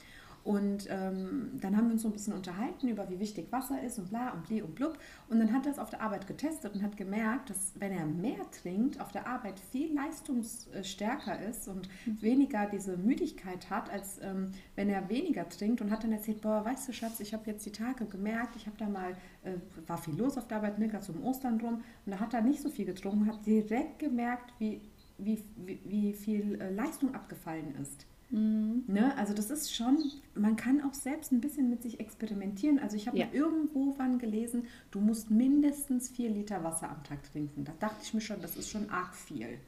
[0.43, 3.99] Und ähm, dann haben wir uns so ein bisschen unterhalten über, wie wichtig Wasser ist
[3.99, 4.99] und bla und bli und blub.
[5.29, 8.07] Und dann hat er es auf der Arbeit getestet und hat gemerkt, dass wenn er
[8.07, 12.23] mehr trinkt, auf der Arbeit viel leistungsstärker ist und mhm.
[12.23, 15.81] weniger diese Müdigkeit hat, als ähm, wenn er weniger trinkt.
[15.81, 18.67] Und hat dann erzählt, boah, weißt du, Schatz, ich habe jetzt die Tage gemerkt, ich
[18.67, 19.13] habe da mal,
[19.45, 19.53] äh,
[19.87, 21.83] war viel los auf der Arbeit, ne, gerade um Ostern rum.
[22.07, 24.81] Und da hat er nicht so viel getrunken, hat direkt gemerkt, wie
[25.25, 28.07] wie, wie, wie viel äh, Leistung abgefallen ist.
[28.31, 28.85] Mhm.
[28.87, 29.17] Ne?
[29.17, 29.99] Also das ist schon,
[30.35, 32.79] man kann auch selbst ein bisschen mit sich experimentieren.
[32.79, 33.27] Also ich habe Ja.
[33.33, 37.65] irgendwo wann gelesen, du musst mindestens vier Liter Wasser am Tag trinken.
[37.65, 39.59] Da dachte ich mir schon, das ist schon arg viel.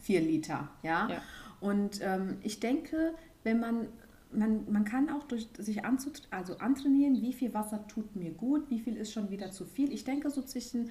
[0.00, 1.08] Vier Liter, ja.
[1.08, 1.22] Ja.
[1.60, 3.88] Und ähm, ich denke, wenn man,
[4.32, 8.70] man, man kann auch durch sich anzut also antrainieren, wie viel Wasser tut mir gut,
[8.70, 9.92] wie viel ist schon wieder zu viel.
[9.92, 10.90] Ich denke, so zwischen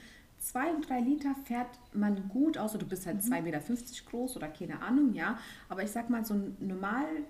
[0.49, 2.71] zwei und drei Liter fährt man gut aus.
[2.75, 3.61] Oder du bist halt 2,50 Meter
[4.09, 5.37] groß oder keine Ahnung, ja.
[5.69, 7.27] Aber ich sag mal, so ein Normalbürger,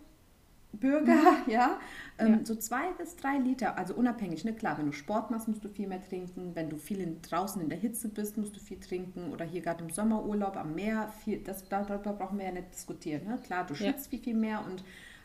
[1.48, 1.80] ja,
[2.20, 2.40] ähm, Ja.
[2.46, 4.54] so zwei bis drei Liter, also unabhängig, ne?
[4.54, 6.52] Klar, wenn du Sport machst, musst du viel mehr trinken.
[6.56, 9.32] Wenn du viel in, draußen in der Hitze bist, musst du viel trinken.
[9.32, 13.28] Oder hier gerade im Sommerurlaub am Meer, viel, das, darüber brauchen wir ja nicht diskutieren.
[13.28, 13.40] Ne?
[13.44, 13.92] Klar, du Ja.
[13.92, 14.84] schwitzt viel, viel mehr und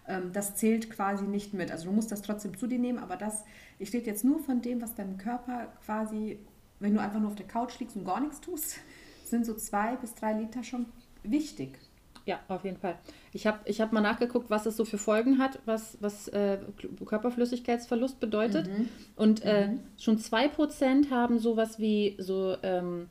[0.09, 1.71] ähm, das zählt quasi nicht mit.
[1.71, 3.45] Also du musst das trotzdem zu dir nehmen, aber das,
[3.79, 6.39] ich rede jetzt nur von dem, was deinem Körper quasi,
[6.83, 8.79] wenn du einfach nur auf der Couch liegst und gar nichts tust,
[9.25, 10.87] sind so zwei bis drei Liter schon
[11.23, 11.79] wichtig.
[12.25, 12.97] Ja, auf jeden Fall.
[13.33, 16.59] Ich habe ich hab mal nachgeguckt, was es so für Folgen hat, was, was äh,
[17.05, 18.69] Körperflüssigkeitsverlust bedeutet.
[19.17, 23.09] Und äh, schon 2% haben sowas wie so ähm,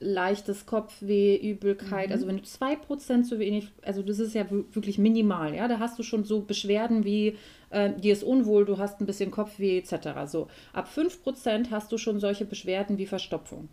[0.00, 2.12] leichtes Kopfweh, Übelkeit.
[2.12, 5.78] Also wenn du 2% zu wenig, also das ist ja wi- wirklich minimal, ja, da
[5.80, 7.36] hast du schon so Beschwerden wie
[7.70, 10.10] äh, dir ist unwohl, du hast ein bisschen Kopfweh etc.
[10.26, 13.68] So, ab 5% hast du schon solche Beschwerden wie Verstopfung.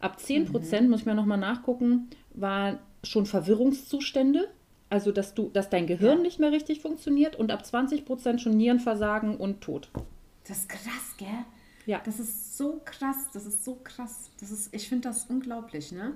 [0.00, 4.48] Ab 10% muss ich mir nochmal nachgucken, waren schon Verwirrungszustände,
[4.90, 6.22] also dass du, dass dein Gehirn Ja.
[6.22, 9.88] nicht mehr richtig funktioniert und ab 20% schon Nierenversagen und Tod.
[10.46, 11.28] Das ist krass, gell?
[11.86, 12.00] Ja.
[12.04, 14.30] Das ist so krass, das ist so krass.
[14.40, 16.12] Das ist, ich finde das unglaublich, ne?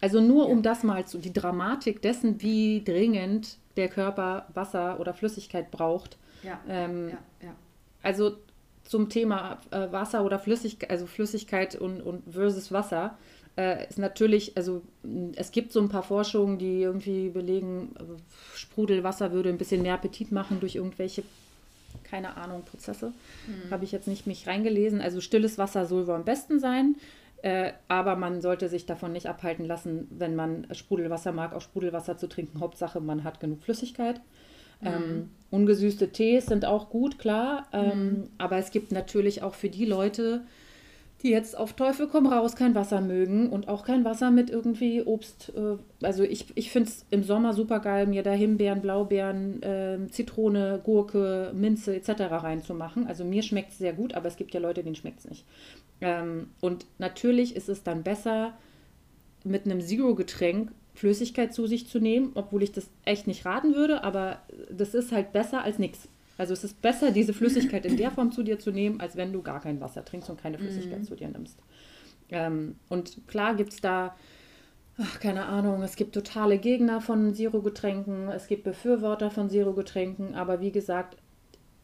[0.00, 5.14] Also nur um das mal zu, die Dramatik dessen, wie dringend der Körper Wasser oder
[5.14, 6.18] Flüssigkeit braucht.
[6.42, 7.54] Ja, Ähm, ja, ja.
[8.02, 8.36] Also
[8.84, 13.16] zum Thema äh, Wasser oder Flüssigkeit, also Flüssigkeit und, und versus Wasser,
[13.56, 14.82] äh, ist natürlich, also
[15.36, 19.94] es gibt so ein paar Forschungen, die irgendwie belegen, äh, Sprudelwasser würde ein bisschen mehr
[19.94, 21.22] Appetit machen durch irgendwelche,
[22.04, 23.12] keine Ahnung, Prozesse.
[23.70, 25.00] Habe ich jetzt nicht mich reingelesen.
[25.00, 26.96] Also stilles Wasser soll wohl am besten sein.
[27.42, 32.16] Äh, aber man sollte sich davon nicht abhalten lassen, wenn man Sprudelwasser mag, auch Sprudelwasser
[32.16, 32.60] zu trinken.
[32.60, 34.20] Hauptsache, man hat genug Flüssigkeit.
[34.84, 37.66] Ähm, ungesüßte Tees sind auch gut, klar.
[37.72, 40.42] Ähm, Aber es gibt natürlich auch für die Leute,
[41.22, 45.02] die jetzt auf Teufel komm raus kein Wasser mögen und auch kein Wasser mit irgendwie
[45.02, 45.52] Obst.
[45.56, 50.10] Äh, also ich, ich finde es im Sommer super geil, mir da Himbeeren, Blaubeeren, ähm,
[50.10, 52.22] Zitrone, Gurke, Minze etc.
[52.30, 53.06] reinzumachen.
[53.06, 55.44] Also mir schmeckt es sehr gut, aber es gibt ja Leute, denen schmeckt es nicht.
[56.00, 58.54] Ähm, und natürlich ist es dann besser,
[59.44, 64.04] mit einem Zero-Getränk Flüssigkeit zu sich zu nehmen, obwohl ich das echt nicht raten würde,
[64.04, 66.08] aber das ist halt besser als nichts.
[66.38, 69.32] Also es ist besser, diese Flüssigkeit in der Form zu dir zu nehmen, als wenn
[69.32, 71.58] du gar kein Wasser trinkst und keine Flüssigkeit zu dir nimmst.
[72.30, 74.16] Ähm, und klar gibt es da,
[74.98, 80.60] ach, keine Ahnung, es gibt totale Gegner von Zero-Getränken, es gibt Befürworter von Zero-Getränken, aber
[80.60, 81.16] wie gesagt,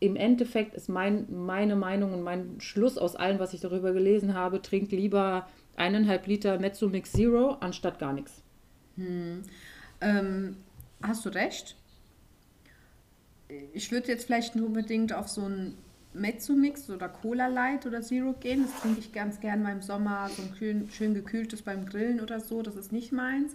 [0.01, 4.35] im Endeffekt ist mein, meine Meinung und mein Schluss aus allem, was ich darüber gelesen
[4.35, 8.43] habe, trink lieber eineinhalb Liter Mezzomix Zero anstatt gar nichts.
[10.01, 10.57] Ähm,
[11.03, 11.77] hast du recht.
[13.73, 15.79] Ich würde jetzt vielleicht nur unbedingt auf so einen
[16.15, 18.65] Mezzo-Mix oder Cola Light oder Zero gehen.
[18.65, 22.21] Das trinke ich ganz gern mal im Sommer, so ein kühlen, schön gekühltes beim Grillen
[22.21, 22.63] oder so.
[22.63, 23.55] Das ist nicht meins.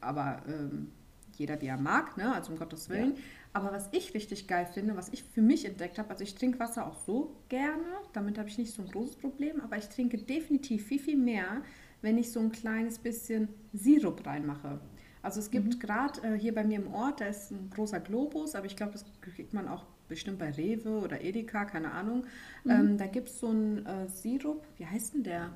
[0.00, 0.88] Aber ähm,
[1.36, 2.34] jeder, wie er mag, ne?
[2.34, 3.14] also um Gottes Willen.
[3.52, 6.58] Aber was ich richtig geil finde, was ich für mich entdeckt habe, also ich trinke
[6.58, 10.16] Wasser auch so gerne, damit habe ich nicht so ein großes Problem, aber ich trinke
[10.16, 11.62] definitiv viel, viel mehr,
[12.02, 14.80] wenn ich so ein kleines bisschen Sirup reinmache.
[15.22, 18.54] Also es gibt gerade äh, hier bei mir im Ort, da ist ein großer Globus,
[18.54, 22.26] aber ich glaube, das kriegt man auch bestimmt bei Rewe oder Edeka, keine Ahnung.
[22.68, 25.50] Ähm, da gibt es so einen äh, Sirup, wie heißt denn der?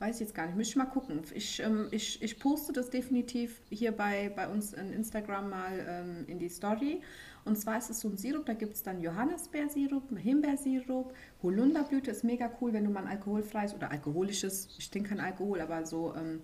[0.00, 1.20] Weiß ich jetzt gar nicht, müsste ich mal gucken.
[1.32, 6.24] Ich, ähm, ich, ich poste das definitiv hier bei, bei uns in Instagram mal ähm,
[6.26, 7.00] in die Story.
[7.44, 12.24] Und zwar ist es so ein Sirup, da gibt es dann Johannisbeersirup, Himbeersirup, Holunderblüte ist
[12.24, 16.14] mega cool, wenn du mal ein alkoholfreies oder alkoholisches, ich trinke kein Alkohol, aber so
[16.16, 16.40] ähm,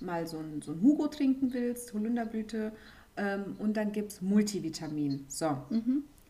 [0.00, 2.72] mal so ein, so ein Hugo trinken willst, Holunderblüte.
[3.16, 5.24] Ähm, und dann gibt es Multivitamin.
[5.28, 5.46] So.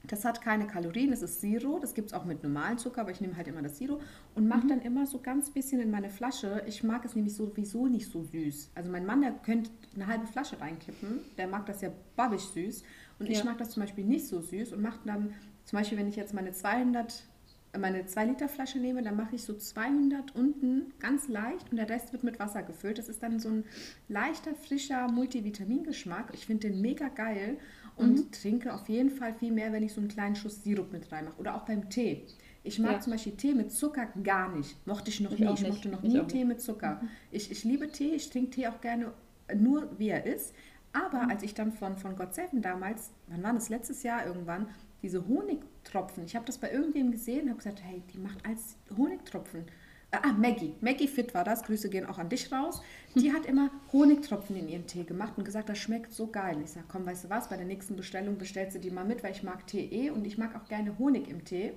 [0.07, 1.79] Das hat keine Kalorien, das ist Zero.
[1.81, 4.01] Das gibt es auch mit normalem Zucker, aber ich nehme halt immer das Zero
[4.35, 6.63] und mache dann immer so ganz bisschen in meine Flasche.
[6.67, 8.73] Ich mag es nämlich sowieso nicht so süß.
[8.75, 11.21] Also mein Mann, der könnte eine halbe Flasche reinkippen.
[11.39, 12.83] Der mag das ja babbig süß.
[13.19, 13.45] Und ich Ja.
[13.45, 15.33] mag das zum Beispiel nicht so süß und mache dann,
[15.65, 17.25] zum Beispiel, wenn ich jetzt meine 200,
[17.73, 21.77] äh, meine 2 Liter Flasche nehme, dann mache ich so 200 unten ganz leicht und
[21.77, 22.99] der Rest wird mit Wasser gefüllt.
[22.99, 23.65] Das ist dann so ein
[24.09, 26.31] leichter, frischer Multivitamingeschmack.
[26.35, 27.59] Ich finde den mega geil
[27.97, 31.11] und trinke auf jeden Fall viel mehr, wenn ich so einen kleinen Schuss Sirup mit
[31.13, 31.39] reinmache.
[31.39, 32.25] Oder auch beim Tee.
[32.67, 33.01] Ich mag Ja.
[33.01, 34.85] zum Beispiel Tee mit Zucker gar nicht.
[34.87, 35.53] Mochte ich noch Ich nie.
[35.55, 37.03] Ich mochte noch Ich nie Tee mit Zucker.
[37.31, 38.15] Ich, ich liebe Tee.
[38.15, 39.13] Ich trinke Tee auch gerne
[39.55, 40.55] nur, wie er ist.
[40.95, 44.69] Aber als ich dann von, von God Seven damals, wann war das, letztes Jahr irgendwann,
[45.03, 49.65] diese Honigtropfen, ich habe das bei irgendwem gesehen, habe gesagt, hey, die macht als Honigtropfen.
[50.13, 50.75] Ah, Maggie.
[50.81, 51.65] Maggie Fit war das.
[51.65, 52.81] Grüße gehen auch an dich raus.
[53.17, 56.59] Die hat immer Honigtropfen in ihren Tee gemacht und gesagt, das schmeckt so geil.
[56.63, 59.25] Ich sage, komm, weißt du was, bei der nächsten Bestellung bestellst du die mal mit,
[59.25, 61.73] weil ich mag Tee eh und ich mag auch gerne Honig im Tee.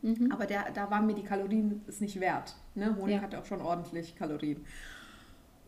[0.00, 0.32] Mhm.
[0.32, 2.56] Aber der, da waren mir die Kalorien ist nicht wert.
[2.74, 2.96] Ne?
[2.96, 3.20] Honig ja.
[3.20, 4.64] hatte auch schon ordentlich Kalorien.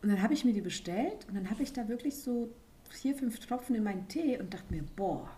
[0.01, 2.49] Und dann habe ich mir die bestellt und dann habe ich da wirklich so
[2.89, 5.29] vier, fünf Tropfen in meinen Tee und dachte mir, boah,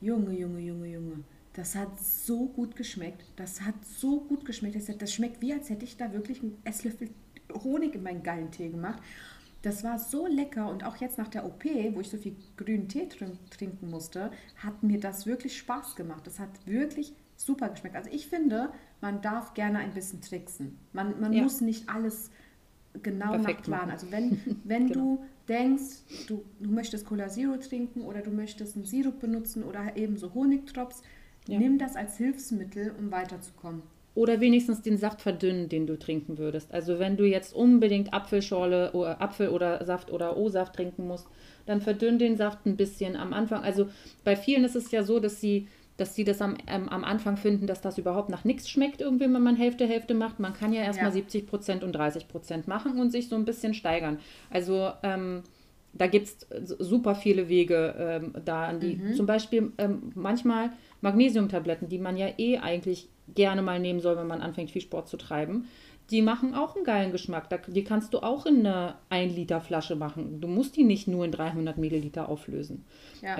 [0.00, 1.24] Junge, Junge, Junge, Junge
[1.58, 3.24] das hat so gut geschmeckt.
[3.34, 4.76] Das hat so gut geschmeckt.
[5.02, 7.10] Das schmeckt wie, als hätte ich da wirklich einen Esslöffel
[7.52, 9.02] Honig in meinen geilen Tee gemacht.
[9.62, 12.88] Das war so lecker und auch jetzt nach der OP, wo ich so viel grünen
[12.88, 14.30] Tee trinken musste,
[14.62, 16.24] hat mir das wirklich Spaß gemacht.
[16.28, 17.96] Das hat wirklich super geschmeckt.
[17.96, 20.78] Also ich finde, man darf gerne ein bisschen tricksen.
[20.92, 21.42] Man, man ja.
[21.42, 22.30] muss nicht alles
[23.02, 25.16] genau Perfekt nach Also wenn, wenn genau.
[25.16, 29.96] du denkst, du, du möchtest Cola Zero trinken oder du möchtest einen Sirup benutzen oder
[29.96, 31.02] eben so Honigdrops,
[31.48, 31.58] ja.
[31.58, 33.82] Nimm das als Hilfsmittel, um weiterzukommen.
[34.14, 36.72] Oder wenigstens den Saft verdünnen, den du trinken würdest.
[36.72, 41.26] Also wenn du jetzt unbedingt Apfelschorle oder Apfel oder Saft oder O-Saft trinken musst,
[41.66, 43.62] dann verdünn den Saft ein bisschen am Anfang.
[43.62, 43.88] Also
[44.24, 45.68] bei vielen ist es ja so, dass sie,
[45.98, 49.24] dass sie das am, ähm, am Anfang finden, dass das überhaupt nach nichts schmeckt, irgendwie,
[49.24, 50.38] wenn man Hälfte, Hälfte macht.
[50.38, 51.14] Man kann ja erstmal ja.
[51.14, 54.20] 70 Prozent und 30 Prozent machen und sich so ein bisschen steigern.
[54.48, 55.42] Also ähm,
[55.92, 56.46] da gibt es
[56.78, 58.96] super viele Wege ähm, da an die.
[58.96, 59.14] Mhm.
[59.14, 60.70] Zum Beispiel ähm, manchmal
[61.00, 65.08] Magnesiumtabletten, die man ja eh eigentlich gerne mal nehmen soll, wenn man anfängt, viel Sport
[65.08, 65.66] zu treiben.
[66.10, 67.48] Die machen auch einen geilen Geschmack.
[67.66, 70.40] Die kannst du auch in eine 1 Liter Flasche machen.
[70.40, 72.84] Du musst die nicht nur in 300 Milliliter auflösen.
[73.20, 73.36] Ja.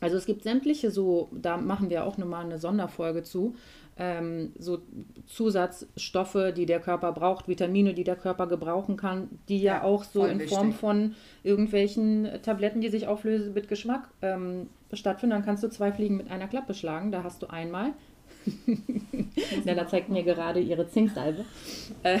[0.00, 3.54] Also es gibt sämtliche so, da machen wir auch nochmal eine Sonderfolge zu,
[4.00, 4.78] ähm, so
[5.26, 10.04] Zusatzstoffe, die der Körper braucht, Vitamine, die der Körper gebrauchen kann, die ja, ja auch
[10.04, 10.56] so in wichtig.
[10.56, 15.34] Form von irgendwelchen Tabletten, die sich auflösen mit Geschmack ähm, stattfinden.
[15.34, 17.12] Dann kannst du zwei Fliegen mit einer Klappe schlagen.
[17.12, 17.92] Da hast du einmal
[19.64, 21.44] Nella zeigt mir gerade ihre Zinksalbe.
[22.02, 22.18] Äh,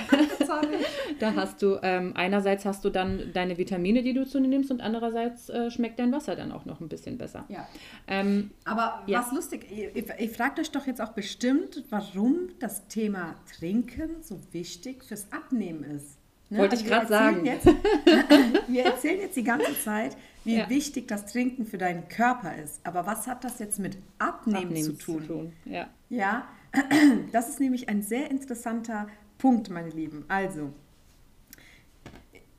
[1.18, 4.70] da hast du, ähm, einerseits hast du dann deine Vitamine, die du zu dir nimmst
[4.70, 7.44] und andererseits äh, schmeckt dein Wasser dann auch noch ein bisschen besser.
[7.48, 7.66] Ja.
[8.06, 9.20] Ähm, Aber ja.
[9.20, 14.40] was lustig, ihr, ihr fragt euch doch jetzt auch bestimmt, warum das Thema Trinken so
[14.52, 16.18] wichtig fürs Abnehmen ist.
[16.50, 16.58] Ne?
[16.58, 17.46] Wollte ich also gerade sagen.
[17.46, 17.66] Jetzt,
[18.68, 20.68] wir erzählen jetzt die ganze Zeit, wie ja.
[20.68, 22.80] wichtig das Trinken für deinen Körper ist.
[22.84, 25.22] Aber was hat das jetzt mit Abnehmen, Abnehmen zu tun?
[25.22, 25.52] Zu tun.
[25.64, 25.88] Ja.
[26.10, 26.46] Ja,
[27.32, 29.06] das ist nämlich ein sehr interessanter
[29.38, 30.24] Punkt, meine Lieben.
[30.28, 30.72] Also,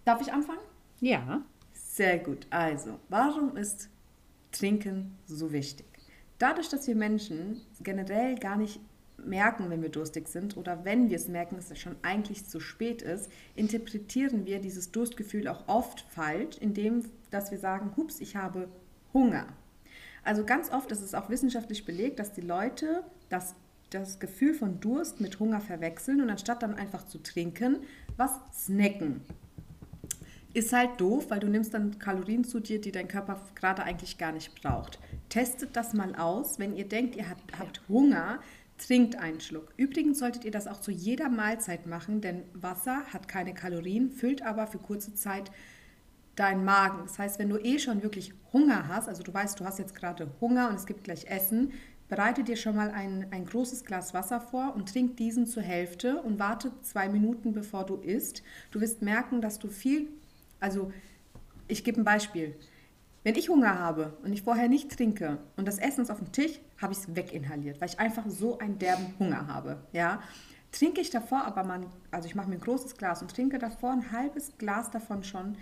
[0.04, 0.62] darf ich anfangen?
[1.00, 1.44] Ja.
[1.74, 2.48] Sehr gut.
[2.50, 3.90] Also, warum ist
[4.52, 5.86] Trinken so wichtig?
[6.40, 8.80] Dadurch, dass wir Menschen generell gar nicht
[9.18, 12.60] merken, wenn wir durstig sind oder wenn wir es merken, dass es schon eigentlich zu
[12.60, 18.36] spät ist, interpretieren wir dieses Durstgefühl auch oft falsch, indem dass wir sagen, hups, ich
[18.36, 18.68] habe
[19.14, 19.46] Hunger.
[20.24, 23.56] Also ganz oft ist es auch wissenschaftlich belegt, dass die Leute das,
[23.90, 27.78] das Gefühl von Durst mit Hunger verwechseln und anstatt dann einfach zu trinken,
[28.18, 29.22] was snacken.
[30.54, 34.18] Ist halt doof, weil du nimmst dann Kalorien zu dir, die dein Körper gerade eigentlich
[34.18, 35.00] gar nicht braucht.
[35.30, 36.60] Testet das mal aus.
[36.60, 38.40] Wenn ihr denkt, ihr habt, habt Hunger,
[38.88, 39.72] Trinkt einen Schluck.
[39.78, 44.42] Übrigens solltet ihr das auch zu jeder Mahlzeit machen, denn Wasser hat keine Kalorien, füllt
[44.42, 45.52] aber für kurze Zeit
[46.36, 47.00] deinen Magen.
[47.04, 49.96] Das heißt, wenn du eh schon wirklich Hunger hast, also du weißt, du hast jetzt
[49.96, 51.74] gerade Hunger und es gibt gleich Essen,
[52.10, 56.22] bereite dir schon mal ein, ein großes Glas Wasser vor und trink diesen zur Hälfte
[56.22, 58.44] und warte zwei Minuten, bevor du isst.
[58.72, 60.08] Du wirst merken, dass du viel,
[60.60, 60.92] also
[61.68, 62.56] ich gebe ein Beispiel.
[63.24, 66.32] Wenn ich Hunger habe und ich vorher nicht trinke und das Essen ist auf dem
[66.32, 69.78] Tisch, habe ich es weginhaliert, weil ich einfach so einen derben Hunger habe.
[69.94, 70.22] Ja?
[70.72, 73.92] Trinke ich davor aber man, also ich mache mir ein großes Glas und trinke davor
[73.92, 75.56] ein halbes Glas davon schon,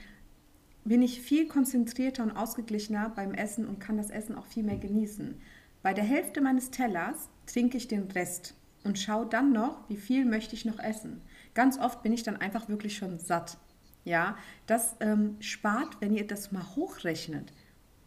[0.86, 4.78] bin ich viel konzentrierter und ausgeglichener beim Essen und kann das Essen auch viel mehr
[4.78, 5.40] genießen.
[5.82, 10.26] Bei der Hälfte meines Tellers trinke ich den Rest und schaue dann noch, wie viel
[10.26, 11.22] möchte ich noch essen.
[11.54, 13.58] Ganz oft bin ich dann einfach wirklich schon satt.
[14.06, 17.52] Ja, das ähm, spart, wenn ihr das mal hochrechnet,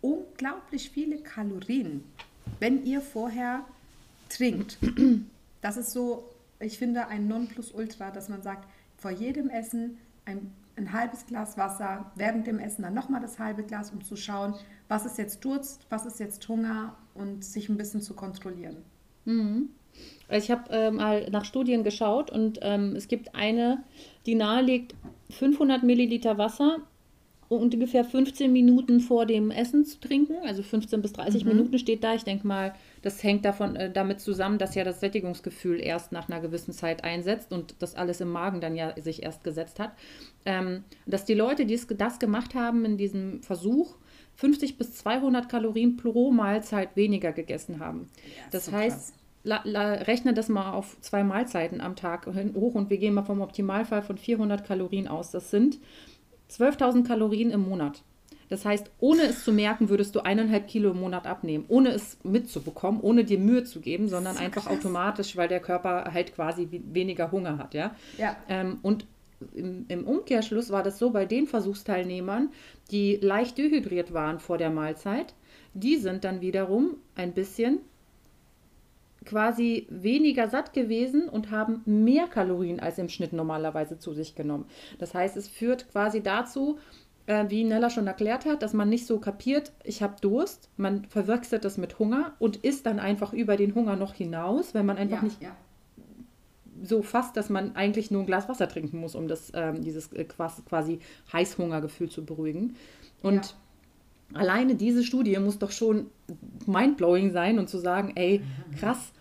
[0.01, 2.03] unglaublich viele Kalorien,
[2.61, 3.65] wenn ihr vorher
[4.29, 4.79] trinkt.
[5.61, 8.67] Das ist so, ich finde, ein Nonplusultra, dass man sagt,
[8.97, 13.63] vor jedem Essen ein, ein halbes Glas Wasser, während dem Essen dann nochmal das halbe
[13.63, 14.55] Glas, um zu schauen,
[14.89, 18.79] was ist jetzt Durst, was ist jetzt Hunger und sich ein bisschen zu kontrollieren.
[19.25, 19.71] Mhm.
[20.31, 23.85] Ich habe äh, mal nach Studien geschaut und ähm, es gibt eine,
[24.25, 24.95] die nahelegt,
[25.31, 26.79] 500 Milliliter Wasser
[27.49, 30.37] und ungefähr 15 Minuten vor dem Essen zu trinken.
[30.45, 31.51] Also 15 bis 30 mhm.
[31.51, 32.15] Minuten steht da.
[32.15, 36.29] Ich denke mal, Das hängt davon, äh, damit zusammen, dass ja das Sättigungsgefühl erst nach
[36.29, 39.93] einer gewissen Zeit einsetzt und das alles im Magen dann ja sich erst gesetzt hat.
[40.45, 43.97] Ähm, dass die Leute, die das gemacht haben in diesem Versuch,
[44.37, 48.09] 50 bis 200 Kalorien pro Mahlzeit weniger gegessen haben.
[48.25, 52.75] Ja, das so heißt, la, la, rechne das mal auf zwei Mahlzeiten am Tag hoch
[52.75, 55.31] und wir gehen mal vom Optimalfall von 400 Kalorien aus.
[55.31, 55.79] Das sind
[56.51, 58.03] 12.000 Kalorien im Monat.
[58.53, 62.19] Das heißt, ohne es zu merken, würdest du eineinhalb Kilo im Monat abnehmen, ohne es
[62.23, 64.77] mitzubekommen, ohne dir Mühe zu geben, sondern so einfach krass.
[64.77, 67.97] automatisch, weil der Körper halt quasi weniger Hunger hat, ja.
[68.19, 68.37] ja.
[68.51, 69.07] Ähm, und
[69.55, 72.51] im, im, Umkehrschluss war das so bei den Versuchsteilnehmern,
[72.91, 75.33] die leicht dehydriert waren vor der Mahlzeit,
[75.73, 77.79] die sind dann wiederum ein bisschen
[79.25, 84.67] quasi weniger satt gewesen und haben mehr Kalorien als im Schnitt normalerweise zu sich genommen.
[84.99, 86.79] Das heißt, es führt quasi dazu,
[87.27, 91.05] äh, wie Nella schon erklärt hat, dass man nicht so kapiert, ich habe Durst, man
[91.07, 94.97] verwechselt das mit Hunger und isst dann einfach über den Hunger noch hinaus, wenn man
[94.97, 95.57] einfach ja, nicht ja.
[96.83, 100.13] so fasst, dass man eigentlich nur ein Glas Wasser trinken muss, um das, ähm, dieses
[100.13, 101.01] äh, quasi
[101.33, 102.77] Heißhungergefühl zu beruhigen.
[103.23, 103.53] Und ja
[104.35, 106.07] alleine diese Studie muss doch schon
[106.67, 108.43] mindblowing sein und zu sagen, ey,
[108.79, 109.13] krass,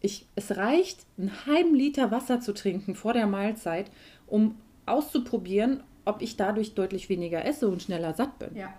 [0.00, 3.90] ich, es reicht, einen halben Liter Wasser zu trinken vor der Mahlzeit,
[4.26, 8.56] um auszuprobieren, ob ich dadurch deutlich weniger esse und schneller satt bin.
[8.56, 8.72] Ja.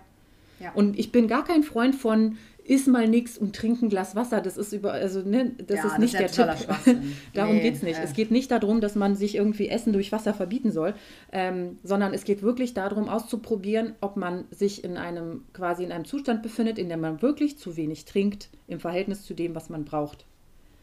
[0.58, 0.72] Ja.
[0.72, 4.40] Und ich bin gar kein Freund von iss mal nichts und trink ein Glas Wasser.
[4.40, 7.04] Das ist über, also ne, das ja, ist nicht das ist der Tipp.
[7.34, 7.98] darum nee, geht es nicht.
[7.98, 8.02] Äh.
[8.02, 10.94] Es geht nicht darum, dass man sich irgendwie Essen durch Wasser verbieten soll,
[11.32, 16.04] ähm, sondern es geht wirklich darum, auszuprobieren, ob man sich in einem quasi in einem
[16.04, 19.84] Zustand befindet, in dem man wirklich zu wenig trinkt im Verhältnis zu dem, was man
[19.84, 20.24] braucht.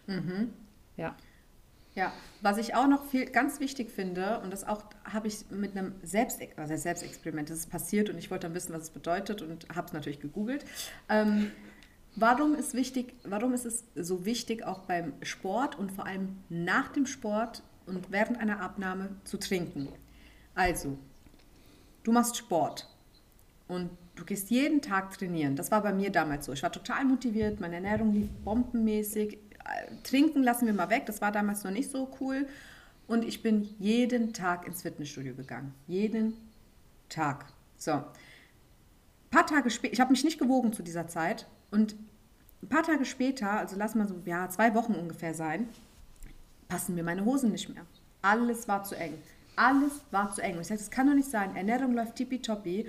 [0.08, 0.50] Mhm.
[0.96, 1.16] Ja.
[1.96, 5.78] Ja, was ich auch noch viel ganz wichtig finde, und das auch habe ich mit
[5.78, 9.44] einem Selbst, also Selbstexperiment, das ist passiert und ich wollte dann wissen, was es bedeutet
[9.44, 10.66] und habe es natürlich gegoogelt.
[11.08, 11.52] Ähm,
[12.16, 16.90] warum ist wichtig, warum ist es so wichtig, auch beim Sport und vor allem nach
[16.90, 19.88] dem Sport und während einer Abnahme zu trinken?
[20.56, 20.98] Also,
[22.04, 22.90] du machst Sport
[23.68, 25.56] und du gehst jeden Tag trainieren.
[25.56, 26.54] Das war bei mir damals so.
[26.54, 29.38] Ich war total motiviert, meine Ernährung lief bombenmäßig.
[30.04, 32.48] Trinken lassen wir mal weg, das war damals noch nicht so cool.
[33.08, 35.74] Und ich bin jeden Tag ins Fitnessstudio gegangen.
[35.88, 36.34] Jeden
[37.10, 37.46] Tag.
[37.78, 37.92] So.
[37.92, 38.04] Ein
[39.30, 41.48] paar Tage später, ich habe mich nicht gewogen zu dieser Zeit.
[41.72, 41.96] Und
[42.62, 45.68] ein paar Tage später, also lass mal so, ja, zwei Wochen ungefähr sein,
[46.68, 47.86] passen mir meine Hosen nicht mehr.
[48.22, 49.14] Alles war zu eng.
[49.56, 50.56] Alles war zu eng.
[50.56, 51.56] Und ich sage, das kann doch nicht sein.
[51.56, 52.88] Ernährung läuft tippitoppi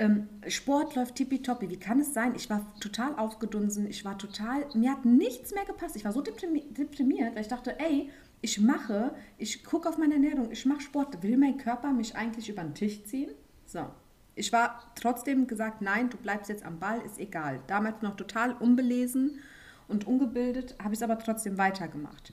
[0.00, 1.68] ähm, Sport läuft tippitoppi.
[1.68, 2.34] Wie kann es sein?
[2.34, 3.86] Ich war total aufgedunsen.
[3.86, 5.94] Ich war total, mir hat nichts mehr gepasst.
[5.94, 10.50] Ich war so deprimiert, weil ich dachte, ey, ich mache, ich gucke auf meine Ernährung,
[10.50, 11.22] ich mache Sport.
[11.22, 13.30] Will mein Körper mich eigentlich über den Tisch ziehen?
[13.66, 13.90] So.
[14.34, 17.60] Ich war trotzdem gesagt, nein, du bleibst jetzt am Ball, ist egal.
[17.66, 19.38] Damals noch total unbelesen
[19.86, 22.32] und ungebildet, habe ich es aber trotzdem weitergemacht.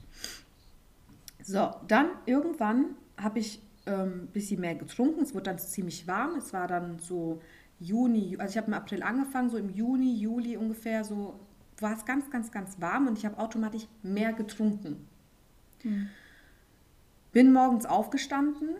[1.42, 5.22] So, dann irgendwann habe ich ein ähm, bisschen mehr getrunken.
[5.22, 6.36] Es wurde dann ziemlich warm.
[6.36, 7.40] Es war dann so
[7.80, 11.38] Juni, also ich habe im April angefangen, so im Juni, Juli ungefähr, so
[11.78, 15.06] war es ganz, ganz, ganz warm und ich habe automatisch mehr getrunken.
[15.84, 16.08] Mhm.
[17.32, 18.70] Bin morgens aufgestanden,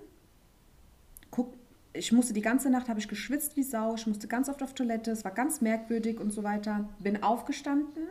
[1.30, 1.54] guck,
[1.92, 4.74] ich musste die ganze Nacht, habe ich geschwitzt wie Sau, ich musste ganz oft auf
[4.74, 6.88] Toilette, es war ganz merkwürdig und so weiter.
[6.98, 8.04] Bin aufgestanden,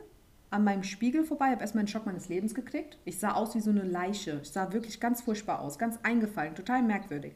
[0.50, 2.98] an meinem Spiegel vorbei, habe erstmal einen Schock meines Lebens gekriegt.
[3.04, 4.40] Ich sah aus wie so eine Leiche.
[4.42, 7.34] Ich sah wirklich ganz furchtbar aus, ganz eingefallen, total merkwürdig.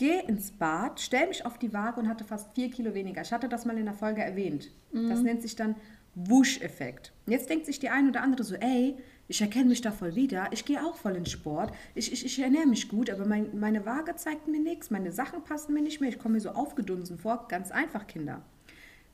[0.00, 3.20] Gehe ins Bad, stell mich auf die Waage und hatte fast vier Kilo weniger.
[3.20, 4.70] Ich hatte das mal in der Folge erwähnt.
[4.92, 5.10] Mhm.
[5.10, 5.76] Das nennt sich dann
[6.14, 7.12] Wusch-Effekt.
[7.26, 8.96] Jetzt denkt sich die eine oder andere so, ey,
[9.28, 12.38] ich erkenne mich da voll wieder, ich gehe auch voll in Sport, ich, ich, ich
[12.38, 16.00] ernähre mich gut, aber mein, meine Waage zeigt mir nichts, meine Sachen passen mir nicht
[16.00, 17.46] mehr, ich komme mir so aufgedunsen vor.
[17.48, 18.40] Ganz einfach, Kinder.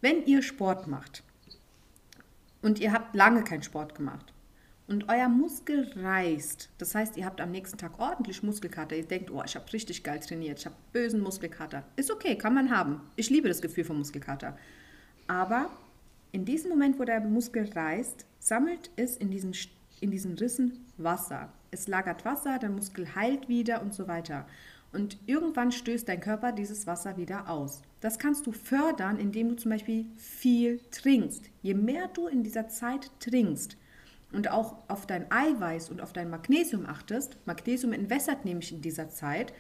[0.01, 1.24] Wenn ihr Sport macht,
[2.62, 4.32] und ihr habt lange keinen Sport gemacht
[4.89, 9.30] und euer Muskel reißt, das heißt, ihr habt am nächsten Tag ordentlich Muskelkater, ihr denkt,
[9.32, 11.82] oh, ich habe richtig geil trainiert, ich habe bösen Muskelkater.
[11.97, 13.01] Ist okay, kann man haben.
[13.16, 14.57] Ich liebe das Gefühl von Muskelkater.
[15.26, 15.70] Aber
[16.30, 19.55] in diesem Moment, wo der Muskel reißt, sammelt es in diesen,
[20.01, 21.53] in diesen Rissen Wasser.
[21.72, 24.47] Es lagert Wasser, der Muskel heilt wieder und so weiter.
[24.93, 27.82] Und irgendwann stößt dein Körper dieses Wasser wieder aus.
[28.01, 31.51] Das kannst du fördern, indem du zum Beispiel viel trinkst.
[31.61, 33.76] Je mehr du in dieser Zeit trinkst
[34.33, 39.09] und auch auf dein Eiweiß und auf dein Magnesium achtest, Magnesium entwässert nämlich in dieser
[39.09, 39.53] Zeit,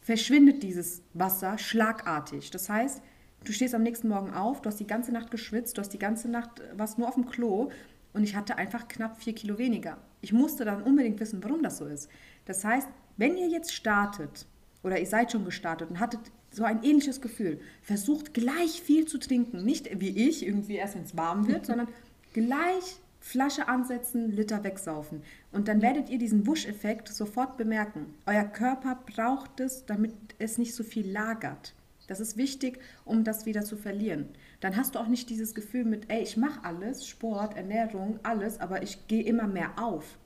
[0.00, 2.50] verschwindet dieses Wasser schlagartig.
[2.50, 3.02] Das heißt,
[3.44, 5.98] du stehst am nächsten Morgen auf, du hast die ganze Nacht geschwitzt, du hast die
[5.98, 7.70] ganze Nacht, warst nur auf dem Klo
[8.12, 9.98] und ich hatte einfach knapp vier Kilo weniger.
[10.20, 12.08] Ich musste dann unbedingt wissen, warum das so ist.
[12.44, 14.46] Das heißt, wenn ihr jetzt startet
[14.82, 16.20] oder ihr seid schon gestartet und hattet
[16.52, 19.64] so ein ähnliches Gefühl, versucht gleich viel zu trinken.
[19.64, 21.88] Nicht wie ich, irgendwie erst wenn es warm wird, sondern
[22.32, 25.20] gleich Flasche ansetzen, Liter wegsaufen.
[25.50, 28.14] Und dann werdet ihr diesen Wuscheffekt sofort bemerken.
[28.24, 31.74] Euer Körper braucht es, damit es nicht so viel lagert.
[32.06, 34.28] Das ist wichtig, um das wieder zu verlieren.
[34.60, 38.60] Dann hast du auch nicht dieses Gefühl mit, ey, ich mache alles, Sport, Ernährung, alles,
[38.60, 40.18] aber ich gehe immer mehr auf.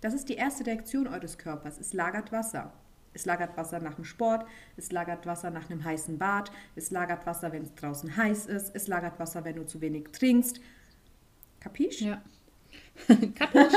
[0.00, 1.78] Das ist die erste Reaktion eures Körpers.
[1.78, 2.72] Es lagert Wasser.
[3.12, 4.46] Es lagert Wasser nach dem Sport,
[4.78, 8.74] es lagert Wasser nach einem heißen Bad, es lagert Wasser, wenn es draußen heiß ist,
[8.74, 10.60] es lagert Wasser, wenn du zu wenig trinkst.
[11.60, 12.00] Kapisch?
[12.00, 12.22] Ja.
[13.34, 13.72] Kapisch.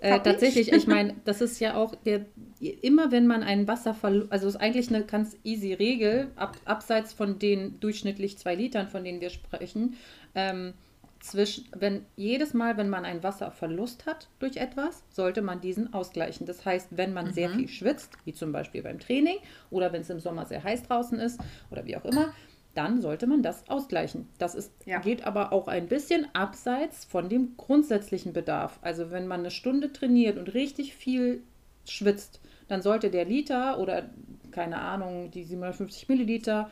[0.00, 2.26] äh, tatsächlich, ich meine, das ist ja auch der,
[2.60, 7.12] immer wenn man ein Wasser verliert, also ist eigentlich eine ganz easy Regel, ab, abseits
[7.12, 9.96] von den durchschnittlich zwei Litern, von denen wir sprechen,
[10.34, 10.74] ähm,
[11.22, 16.46] zwischen, wenn jedes Mal, wenn man einen Wasserverlust hat durch etwas, sollte man diesen ausgleichen.
[16.46, 17.32] Das heißt, wenn man mhm.
[17.32, 19.36] sehr viel schwitzt, wie zum Beispiel beim Training
[19.70, 21.40] oder wenn es im Sommer sehr heiß draußen ist
[21.70, 22.34] oder wie auch immer,
[22.74, 24.28] dann sollte man das ausgleichen.
[24.38, 24.98] Das ist, ja.
[25.00, 28.78] geht aber auch ein bisschen abseits von dem grundsätzlichen Bedarf.
[28.82, 31.42] Also wenn man eine Stunde trainiert und richtig viel
[31.84, 34.10] schwitzt, dann sollte der Liter oder
[34.50, 36.70] keine Ahnung, die 750 Milliliter,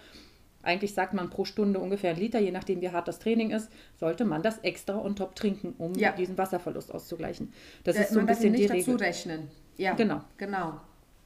[0.62, 3.70] eigentlich sagt man pro Stunde ungefähr ein Liter, je nachdem wie hart das Training ist,
[3.96, 6.12] sollte man das extra on top trinken, um ja.
[6.12, 7.52] diesen Wasserverlust auszugleichen.
[7.84, 9.06] Das äh, ist so ein bisschen nicht die dazu Regel.
[9.06, 9.48] rechnen.
[9.76, 10.20] Ja, genau.
[10.36, 10.80] Genau.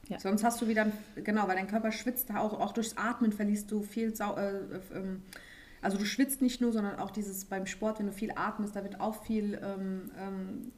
[0.07, 0.19] Ja.
[0.19, 3.81] Sonst hast du wieder, genau, weil dein Körper schwitzt, auch, auch durchs Atmen verliest du
[3.81, 5.19] viel, Sau äh, äh,
[5.81, 8.83] also du schwitzt nicht nur, sondern auch dieses beim Sport, wenn du viel atmest, da
[8.83, 10.71] wird auch viel ähm, ähm,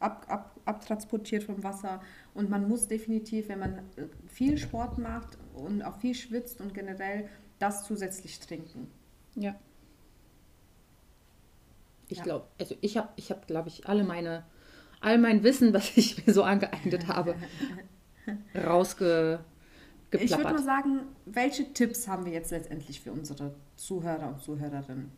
[0.00, 2.02] ab, ab, abtransportiert vom Wasser.
[2.34, 6.74] Und man muss definitiv, wenn man äh, viel Sport macht und auch viel schwitzt und
[6.74, 7.28] generell
[7.58, 8.88] das zusätzlich trinken.
[9.34, 9.54] Ja.
[12.08, 12.24] Ich ja.
[12.24, 14.44] glaube, also ich habe, ich habe, glaube ich, alle meine,
[15.00, 17.36] all mein Wissen, was ich mir so angeeignet habe,
[18.54, 19.44] rausgeplappert.
[20.12, 25.10] Ich würde mal sagen, welche Tipps haben wir jetzt letztendlich für unsere Zuhörer und Zuhörerinnen?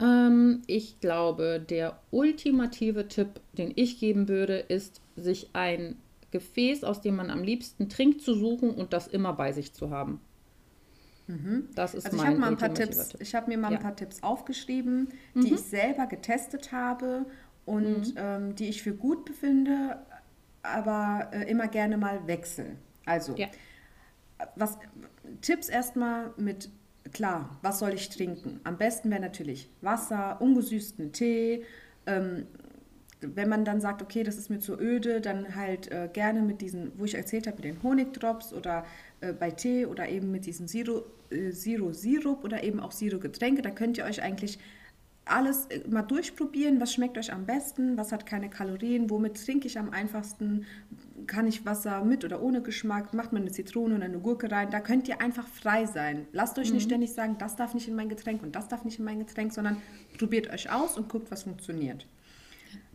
[0.00, 5.96] Ähm, ich glaube, der ultimative Tipp, den ich geben würde, ist, sich ein
[6.30, 9.90] Gefäß, aus dem man am liebsten trinkt, zu suchen und das immer bei sich zu
[9.90, 10.20] haben.
[11.28, 11.68] Mhm.
[11.74, 13.08] Das ist also ich mein mal ein paar Tipps.
[13.08, 13.20] Tipp.
[13.20, 13.78] Ich habe mir mal ja.
[13.78, 15.54] ein paar Tipps aufgeschrieben, die mhm.
[15.54, 17.26] ich selber getestet habe
[17.64, 18.16] und mhm.
[18.16, 19.98] ähm, die ich für gut befinde,
[20.66, 22.78] aber äh, immer gerne mal wechseln.
[23.04, 23.48] Also, ja.
[24.56, 24.78] was,
[25.40, 26.70] Tipps erstmal mit,
[27.12, 28.60] klar, was soll ich trinken?
[28.64, 31.64] Am besten wäre natürlich Wasser, ungesüßten Tee.
[32.06, 32.46] Ähm,
[33.20, 36.60] wenn man dann sagt, okay, das ist mir zu öde, dann halt äh, gerne mit
[36.60, 38.84] diesen, wo ich erzählt habe, mit den Honigdrops oder
[39.20, 43.18] äh, bei Tee oder eben mit diesem Zero, äh, Zero Sirup oder eben auch Zero
[43.18, 43.62] Getränke.
[43.62, 44.58] Da könnt ihr euch eigentlich
[45.26, 49.66] alles äh, mal durchprobieren, was schmeckt euch am besten, was hat keine Kalorien, womit trinke
[49.66, 50.64] ich am einfachsten,
[51.26, 54.70] kann ich Wasser mit oder ohne Geschmack, macht man eine Zitrone oder eine Gurke rein,
[54.70, 56.26] da könnt ihr einfach frei sein.
[56.32, 56.76] Lasst euch mhm.
[56.76, 59.18] nicht ständig sagen, das darf nicht in mein Getränk und das darf nicht in mein
[59.18, 59.82] Getränk, sondern
[60.16, 62.06] probiert euch aus und guckt, was funktioniert.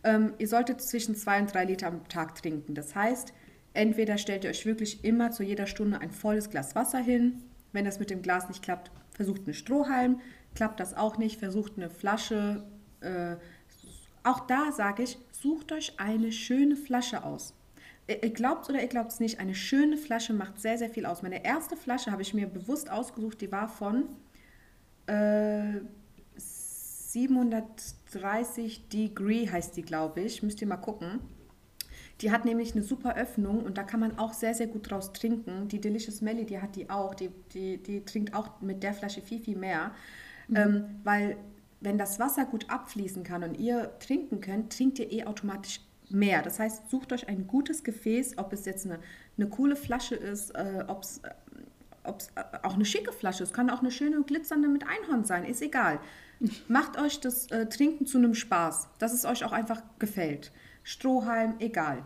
[0.02, 2.74] Ähm, ihr solltet zwischen zwei und drei Liter am Tag trinken.
[2.74, 3.34] Das heißt,
[3.74, 7.42] entweder stellt ihr euch wirklich immer zu jeder Stunde ein volles Glas Wasser hin.
[7.72, 10.20] Wenn das mit dem Glas nicht klappt, versucht einen Strohhalm.
[10.54, 12.64] Klappt das auch nicht, versucht eine Flasche.
[13.00, 13.36] Äh,
[14.22, 17.54] auch da sage ich, sucht euch eine schöne Flasche aus.
[18.08, 21.22] Ihr glaubt oder ihr glaubt es nicht, eine schöne Flasche macht sehr, sehr viel aus.
[21.22, 24.06] Meine erste Flasche habe ich mir bewusst ausgesucht, die war von
[25.06, 25.80] äh,
[26.36, 30.42] 730 Degree, heißt die, glaube ich.
[30.42, 31.20] Müsst ihr mal gucken.
[32.20, 35.12] Die hat nämlich eine super Öffnung und da kann man auch sehr, sehr gut draus
[35.12, 35.68] trinken.
[35.68, 37.14] Die Delicious Melly, die hat die auch.
[37.14, 39.92] Die, die, die trinkt auch mit der Flasche viel, viel mehr.
[40.52, 40.56] Mhm.
[40.56, 41.36] Ähm, weil
[41.80, 45.80] wenn das Wasser gut abfließen kann und ihr trinken könnt, trinkt ihr eh automatisch
[46.10, 46.42] mehr.
[46.42, 49.00] Das heißt, sucht euch ein gutes Gefäß, ob es jetzt eine,
[49.36, 51.30] eine coole Flasche ist, äh, ob es äh,
[52.62, 56.00] auch eine schicke Flasche ist, kann auch eine schöne glitzernde mit Einhorn sein, ist egal.
[56.68, 60.52] Macht euch das äh, Trinken zu einem Spaß, dass es euch auch einfach gefällt.
[60.84, 62.04] Strohhalm, egal.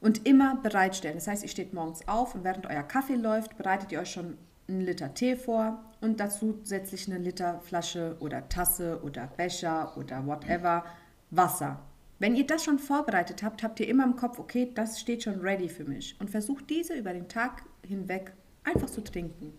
[0.00, 1.16] Und immer bereitstellen.
[1.16, 4.38] Das heißt, ihr steht morgens auf und während euer Kaffee läuft, bereitet ihr euch schon
[4.68, 9.96] einen Liter Tee vor und dazu setze ich eine Liter Flasche oder Tasse oder Becher
[9.96, 10.84] oder whatever
[11.30, 11.80] Wasser.
[12.18, 15.40] Wenn ihr das schon vorbereitet habt, habt ihr immer im Kopf, okay, das steht schon
[15.40, 18.32] ready für mich und versucht diese über den Tag hinweg
[18.64, 19.52] einfach zu trinken.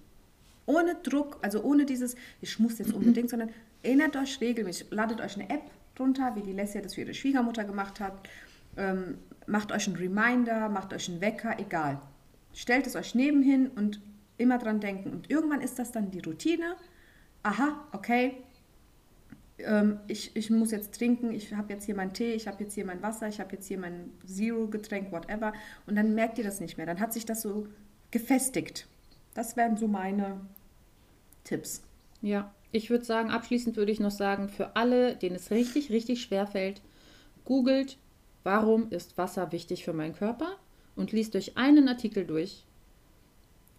[0.65, 3.49] Ohne Druck, also ohne dieses, ich muss jetzt unbedingt, sondern
[3.81, 5.63] erinnert euch regelmäßig, ladet euch eine App
[5.95, 8.13] drunter, wie die Leslie das für ihre Schwiegermutter gemacht hat.
[8.77, 9.17] Ähm,
[9.47, 11.99] macht euch einen Reminder, macht euch einen Wecker, egal.
[12.53, 14.01] Stellt es euch nebenhin und
[14.39, 15.11] immer dran denken.
[15.11, 16.75] Und irgendwann ist das dann die Routine.
[17.43, 18.37] Aha, okay,
[19.59, 22.73] ähm, ich, ich muss jetzt trinken, ich habe jetzt hier meinen Tee, ich habe jetzt
[22.73, 25.53] hier mein Wasser, ich habe jetzt hier mein Zero-Getränk, whatever.
[25.85, 26.85] Und dann merkt ihr das nicht mehr.
[26.85, 27.67] Dann hat sich das so
[28.11, 28.87] gefestigt.
[29.33, 30.41] Das wären so meine
[31.43, 31.83] Tipps.
[32.21, 36.21] Ja, ich würde sagen, abschließend würde ich noch sagen, für alle, denen es richtig, richtig
[36.21, 36.81] schwer fällt,
[37.45, 37.97] googelt,
[38.43, 40.57] warum ist Wasser wichtig für meinen Körper
[40.95, 42.65] und liest euch einen Artikel durch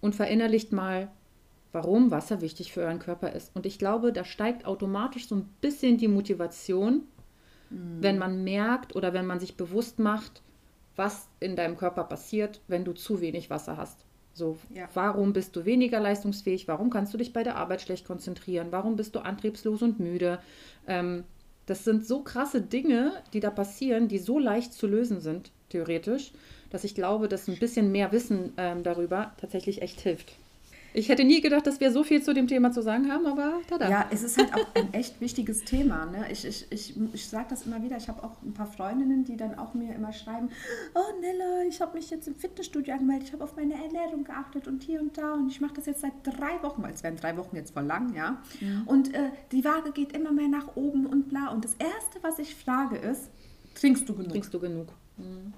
[0.00, 1.08] und verinnerlicht mal,
[1.72, 3.54] warum Wasser wichtig für euren Körper ist.
[3.54, 7.02] Und ich glaube, da steigt automatisch so ein bisschen die Motivation,
[7.70, 7.98] mhm.
[8.00, 10.42] wenn man merkt oder wenn man sich bewusst macht,
[10.96, 14.04] was in deinem Körper passiert, wenn du zu wenig Wasser hast.
[14.32, 14.88] So, ja.
[14.94, 16.68] warum bist du weniger leistungsfähig?
[16.68, 18.68] Warum kannst du dich bei der Arbeit schlecht konzentrieren?
[18.70, 20.38] Warum bist du antriebslos und müde?
[20.86, 21.24] Ähm,
[21.66, 26.32] das sind so krasse Dinge, die da passieren, die so leicht zu lösen sind, theoretisch,
[26.70, 30.36] dass ich glaube, dass ein bisschen mehr Wissen ähm, darüber tatsächlich echt hilft.
[30.92, 33.60] Ich hätte nie gedacht, dass wir so viel zu dem Thema zu sagen haben, aber
[33.68, 33.88] tada.
[33.88, 36.06] Ja, es ist halt auch ein echt wichtiges Thema.
[36.06, 36.26] Ne?
[36.32, 37.96] Ich, ich, ich, ich sage das immer wieder.
[37.96, 40.48] Ich habe auch ein paar Freundinnen, die dann auch mir immer schreiben:
[40.94, 43.28] Oh, Nella, ich habe mich jetzt im Fitnessstudio angemeldet.
[43.28, 45.34] Ich habe auf meine Ernährung geachtet und hier und da.
[45.34, 47.84] Und ich mache das jetzt seit drei Wochen, weil es wären drei Wochen jetzt voll
[47.84, 48.42] lang, ja.
[48.60, 48.82] ja.
[48.86, 51.50] Und äh, die Waage geht immer mehr nach oben und bla.
[51.50, 53.30] Und das Erste, was ich frage, ist:
[53.76, 54.32] Trinkst du genug?
[54.32, 54.88] Trinkst du genug?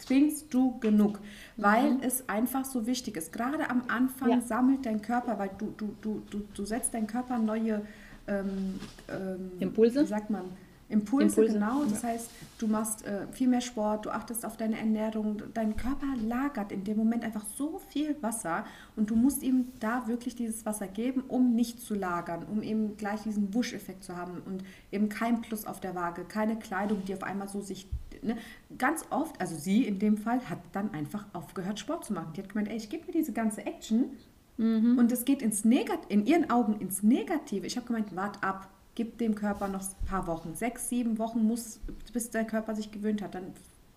[0.07, 1.21] Trinkst du genug?
[1.57, 2.01] Weil mhm.
[2.03, 3.33] es einfach so wichtig ist.
[3.33, 4.41] Gerade am Anfang ja.
[4.41, 7.83] sammelt dein Körper, weil du, du, du, du, du setzt dein Körper neue
[8.27, 10.03] ähm, ähm, Impulse.
[10.03, 10.45] Wie sagt man?
[10.93, 11.55] Impulse, Impulse.
[11.55, 11.85] genau.
[11.85, 12.09] Das ja.
[12.11, 15.43] heißt, du machst äh, viel mehr Sport, du achtest auf deine Ernährung.
[15.55, 20.07] Dein Körper lagert in dem Moment einfach so viel Wasser und du musst ihm da
[20.07, 24.43] wirklich dieses Wasser geben, um nicht zu lagern, um eben gleich diesen Wuscheffekt zu haben
[24.45, 27.89] und eben kein Plus auf der Waage, keine Kleidung, die auf einmal so sich
[28.23, 28.37] ne,
[28.79, 32.33] ganz oft, also sie in dem Fall, hat dann einfach aufgehört, Sport zu machen.
[32.35, 34.17] Die hat gemeint, ey, ich gebe mir diese ganze Action
[34.57, 34.99] mhm.
[34.99, 37.67] und es geht ins Negat in ihren Augen ins Negative.
[37.67, 40.55] Ich habe gemeint, wart ab, gib dem Körper noch ein paar Wochen.
[40.55, 41.81] Sechs, sieben Wochen muss,
[42.13, 43.35] bis der Körper sich gewöhnt hat.
[43.35, 43.53] Dann,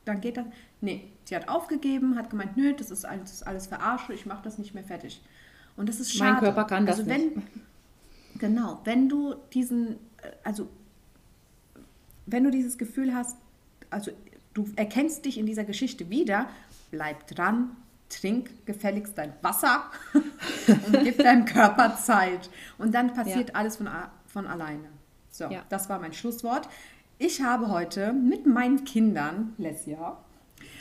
[0.06, 0.46] dann geht das.
[0.82, 4.26] Nee, sie hat aufgegeben, hat gemeint, nö, das ist alles, das ist alles verarsche, ich
[4.26, 5.22] mache das nicht mehr fertig.
[5.78, 6.34] Und das ist schade.
[6.34, 7.48] Mein Körper kann das also wenn, nicht.
[8.38, 10.70] Genau, wenn du diesen, äh, also
[12.26, 13.38] wenn du dieses Gefühl hast,
[13.96, 14.12] also
[14.54, 16.48] du erkennst dich in dieser Geschichte wieder,
[16.92, 17.72] bleib dran,
[18.10, 19.86] trink gefälligst dein Wasser
[20.68, 22.50] und gib deinem Körper Zeit.
[22.78, 23.56] Und dann passiert ja.
[23.56, 23.90] alles von,
[24.28, 24.90] von alleine.
[25.32, 25.64] So, ja.
[25.70, 26.68] das war mein Schlusswort.
[27.18, 30.18] Ich habe heute mit meinen Kindern, Lesja,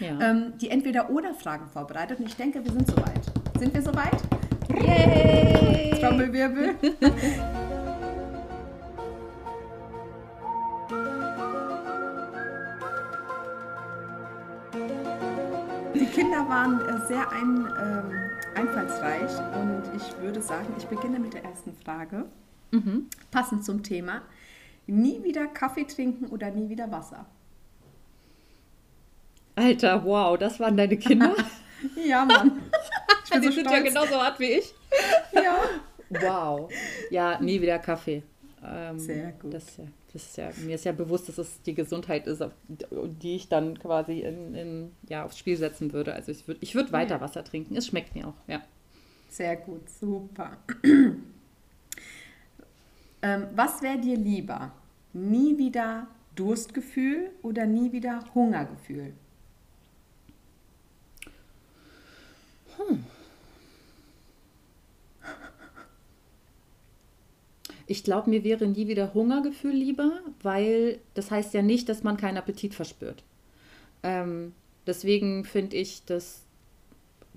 [0.00, 0.20] ja.
[0.20, 3.22] ähm, die Entweder-Oder-Fragen vorbereitet und ich denke, wir sind soweit.
[3.58, 4.20] Sind wir soweit?
[4.68, 6.00] Yay!
[6.00, 6.74] Trommelwirbel.
[16.14, 21.44] Kinder waren äh, sehr ein, ähm, einfallsreich und ich würde sagen, ich beginne mit der
[21.44, 22.26] ersten Frage.
[22.70, 23.08] Mhm.
[23.30, 24.22] Passend zum Thema.
[24.86, 27.26] Nie wieder Kaffee trinken oder nie wieder Wasser?
[29.56, 31.34] Alter, wow, das waren deine Kinder?
[32.06, 32.62] ja, Mann.
[33.26, 33.78] Ich bin Die so sind stolz.
[33.78, 34.74] ja genauso hart wie ich.
[35.32, 35.56] ja.
[36.10, 36.70] Wow.
[37.10, 38.22] Ja, nie wieder Kaffee.
[38.62, 39.54] Ähm, Sehr gut.
[39.54, 43.48] Das, das ist ja, mir ist ja bewusst, dass es die Gesundheit ist, die ich
[43.48, 46.14] dann quasi in, in ja, aufs Spiel setzen würde.
[46.14, 47.20] Also ich würde ich würd weiter.
[47.20, 47.76] Wasser trinken.
[47.76, 48.62] Es schmeckt mir auch, ja.
[49.28, 50.56] Sehr gut, super.
[53.22, 54.72] ähm, was wäre dir lieber?
[55.12, 59.12] Nie wieder Durstgefühl oder nie wieder Hungergefühl?
[62.76, 63.04] Hm.
[67.86, 72.16] Ich glaube, mir wäre nie wieder Hungergefühl lieber, weil das heißt ja nicht, dass man
[72.16, 73.22] keinen Appetit verspürt.
[74.02, 74.52] Ähm,
[74.86, 76.42] deswegen finde ich das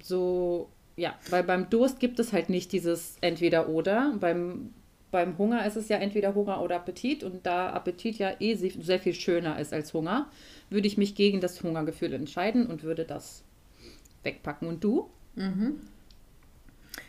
[0.02, 4.16] so, ja, weil beim Durst gibt es halt nicht dieses Entweder-Oder.
[4.20, 4.74] Beim,
[5.12, 9.00] beim Hunger ist es ja entweder Hunger oder Appetit und da Appetit ja eh sehr
[9.00, 10.30] viel schöner ist als Hunger,
[10.70, 13.44] würde ich mich gegen das Hungergefühl entscheiden und würde das
[14.24, 14.68] wegpacken.
[14.68, 15.10] Und du?
[15.36, 15.80] Mhm.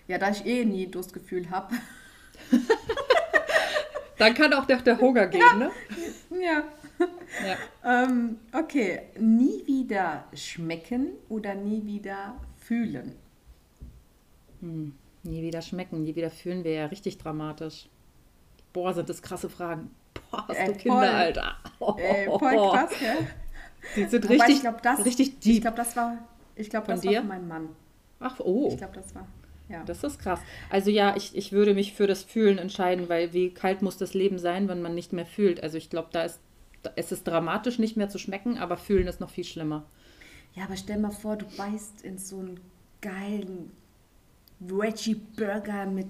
[0.07, 1.75] Ja, da ich eh nie Durstgefühl habe.
[4.19, 5.55] Dann kann auch der, der Hunger gehen, ja.
[5.55, 5.71] ne?
[6.31, 6.65] Ja.
[7.47, 8.05] ja.
[8.05, 13.15] Ähm, okay, nie wieder schmecken oder nie wieder fühlen?
[14.61, 14.93] Hm.
[15.23, 17.89] Nie wieder schmecken, nie wieder fühlen wäre ja richtig dramatisch.
[18.73, 19.91] Boah, sind das krasse Fragen.
[20.31, 21.07] Boah, hast du Kinder, voll.
[21.07, 21.57] Alter.
[21.81, 23.27] Oh, Ey, voll krass, gell?
[23.97, 25.55] Die sind richtig, ich glaub, das, richtig deep.
[25.55, 26.19] Ich glaube, das war,
[26.57, 27.11] ich glaub, das dir?
[27.11, 27.69] war von meinem Mann.
[28.21, 28.69] Ach, oh.
[28.71, 29.27] Ich glaube, das war.
[29.69, 29.85] Ja.
[29.85, 30.41] Das ist krass.
[30.71, 34.15] Also ja, ich, ich würde mich für das Fühlen entscheiden, weil wie kalt muss das
[34.15, 35.63] Leben sein, wenn man nicht mehr fühlt?
[35.63, 36.41] Also ich glaube, da ist
[36.97, 39.85] es ist dramatisch nicht mehr zu schmecken, aber fühlen ist noch viel schlimmer.
[40.55, 42.61] Ja, aber stell mal vor, du beißt in so einen
[43.01, 43.71] geilen
[44.61, 46.07] Veggie Burger mit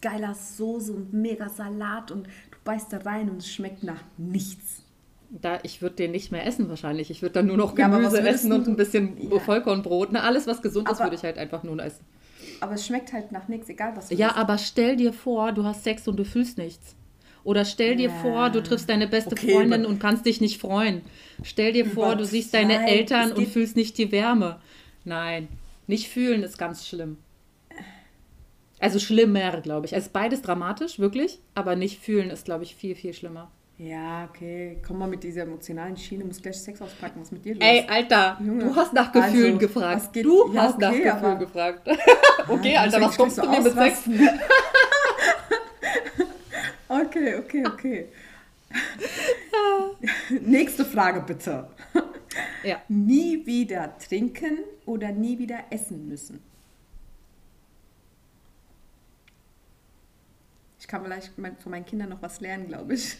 [0.00, 4.82] geiler Soße und mega Salat und du beißt da rein und es schmeckt nach nichts.
[5.30, 7.10] Da, ich würde den nicht mehr essen wahrscheinlich.
[7.10, 9.38] Ich würde dann nur noch Gemüse ja, essen und ein bisschen ja.
[9.40, 10.12] Vollkornbrot.
[10.12, 10.22] Ne?
[10.22, 12.04] Alles, was gesund ist, würde ich halt einfach nur essen.
[12.64, 14.36] Aber es schmeckt halt nach nichts, egal was du Ja, isst.
[14.38, 16.96] aber stell dir vor, du hast Sex und du fühlst nichts.
[17.44, 18.14] Oder stell dir Ja.
[18.22, 21.02] vor, du triffst deine beste Okay, Freundin und kannst dich nicht freuen.
[21.42, 24.62] Stell dir vor, du siehst deine Nein, Eltern und fühlst nicht die Wärme.
[25.04, 25.48] Nein,
[25.86, 27.18] nicht fühlen ist ganz schlimm.
[28.78, 29.94] Also schlimmer, glaube ich.
[29.94, 33.50] Also beides dramatisch, wirklich, aber nicht fühlen ist, glaube ich, viel, viel schlimmer.
[33.76, 34.80] Ja, okay.
[34.86, 37.18] Komm mal mit dieser emotionalen Schiene, muss gleich Sex auspacken.
[37.20, 37.64] Was ist mit dir los?
[37.64, 40.12] Ey, Alter, Junge, du hast nach Gefühlen also, gefragt.
[40.12, 41.88] geht- du ja, hast nach okay, Gefühlen aber- gefragt.
[42.48, 44.02] okay, Ja, Alter, was kommst du mir mit Sex?
[46.88, 48.08] okay, okay, okay.
[50.40, 51.68] Nächste Frage bitte.
[52.62, 52.80] Ja.
[52.88, 56.40] Nie wieder trinken oder nie wieder essen müssen?
[60.78, 63.16] Ich kann vielleicht von meinen Kindern noch was lernen, glaube ich.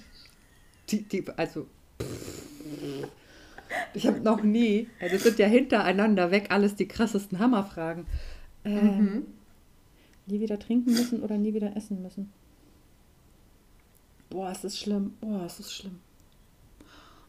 [0.91, 1.67] Die, die, also.
[3.95, 8.07] Ich habe noch nie, ja, das sind ja hintereinander weg alles die krassesten Hammerfragen.
[8.65, 9.27] Ähm,
[10.27, 12.33] Nie wieder trinken müssen oder nie wieder essen müssen?
[14.31, 15.15] Boah, es ist schlimm.
[15.21, 16.01] Boah, es ist schlimm.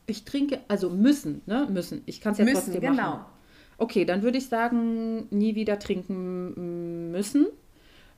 [0.08, 1.68] Ich trinke, also müssen, ne?
[1.70, 2.02] Müssen.
[2.06, 2.94] Ich kann es ja Müssen, trotzdem genau.
[2.94, 3.26] machen.
[3.78, 7.48] Okay, dann würde ich sagen, nie wieder trinken müssen,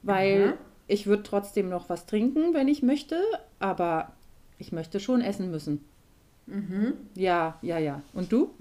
[0.03, 0.53] weil Mhm.
[0.87, 3.19] ich würde trotzdem noch was trinken, wenn ich möchte,
[3.59, 4.13] aber
[4.57, 5.83] ich möchte schon essen müssen.
[6.45, 6.93] Mhm.
[7.15, 8.01] Ja, ja, ja.
[8.13, 8.53] Und du?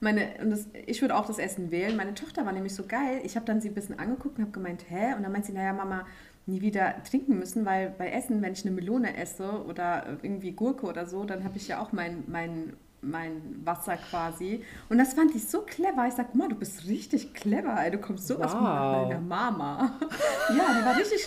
[0.00, 1.96] Meine, und das, ich würde auch das Essen wählen.
[1.96, 3.20] Meine Tochter war nämlich so geil.
[3.24, 5.14] Ich habe dann sie ein bisschen angeguckt und habe gemeint, hä?
[5.16, 6.06] Und dann meint sie, naja, Mama,
[6.46, 10.86] nie wieder trinken müssen, weil bei Essen, wenn ich eine Melone esse oder irgendwie Gurke
[10.86, 14.62] oder so, dann habe ich ja auch mein, mein, mein Wasser quasi.
[14.88, 16.06] Und das fand ich so clever.
[16.06, 17.76] Ich sag, Mama, du bist richtig clever.
[17.82, 17.90] Ey.
[17.90, 19.08] Du kommst sowas von Wow.
[19.08, 19.98] deiner Mama.
[20.56, 21.24] ja, die war richtig,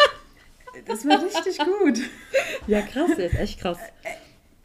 [0.86, 2.00] das war richtig gut.
[2.68, 3.80] Ja, krass, ist echt krass.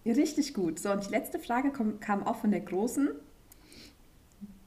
[0.04, 0.78] Richtig gut.
[0.78, 3.10] So, und die letzte Frage kam auch von der Großen.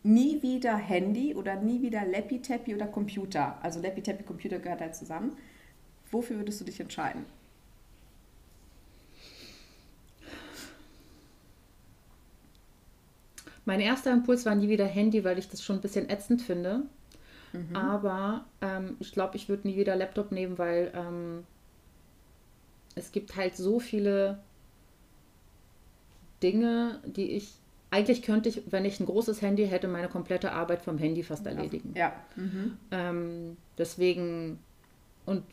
[0.03, 3.57] Nie wieder Handy oder nie wieder Lappy-Tappy oder Computer.
[3.61, 5.37] Also Lappy-Tappy, Computer gehört halt zusammen.
[6.11, 7.25] Wofür würdest du dich entscheiden?
[13.65, 16.83] Mein erster Impuls war nie wieder Handy, weil ich das schon ein bisschen ätzend finde.
[17.73, 21.43] Aber ähm, ich glaube, ich würde nie wieder Laptop nehmen, weil ähm,
[22.95, 24.39] es gibt halt so viele
[26.43, 27.53] Dinge, die ich.
[27.91, 31.47] Eigentlich könnte ich, wenn ich ein großes Handy hätte, meine komplette Arbeit vom Handy fast
[31.47, 31.93] erledigen.
[31.95, 32.13] Ja.
[32.35, 32.77] Mhm.
[32.91, 34.59] Ähm, deswegen
[35.25, 35.43] und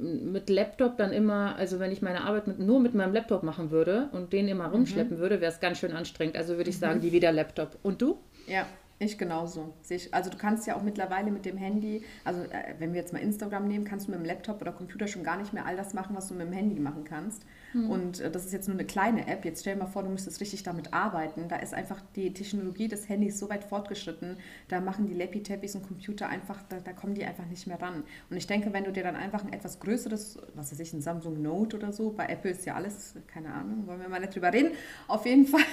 [0.00, 3.70] mit Laptop dann immer, also wenn ich meine Arbeit mit, nur mit meinem Laptop machen
[3.70, 6.36] würde und den immer rumschleppen würde, wäre es ganz schön anstrengend.
[6.36, 7.78] Also würde ich sagen, die wieder Laptop.
[7.82, 8.18] Und du?
[8.48, 8.66] Ja,
[8.98, 9.74] ich genauso.
[10.12, 13.18] Also du kannst ja auch mittlerweile mit dem Handy, also äh, wenn wir jetzt mal
[13.18, 15.92] Instagram nehmen, kannst du mit dem Laptop oder Computer schon gar nicht mehr all das
[15.94, 17.44] machen, was du mit dem Handy machen kannst.
[17.84, 19.44] Und äh, das ist jetzt nur eine kleine App.
[19.44, 21.48] Jetzt stell dir mal vor, du müsstest richtig damit arbeiten.
[21.48, 24.38] Da ist einfach die Technologie des Handys so weit fortgeschritten,
[24.68, 28.04] da machen die Lappy-Tappys und Computer einfach, da, da kommen die einfach nicht mehr ran.
[28.30, 31.02] Und ich denke, wenn du dir dann einfach ein etwas größeres, was weiß ich, ein
[31.02, 34.34] Samsung Note oder so, bei Apple ist ja alles, keine Ahnung, wollen wir mal nicht
[34.34, 34.72] drüber reden.
[35.06, 35.64] Auf jeden Fall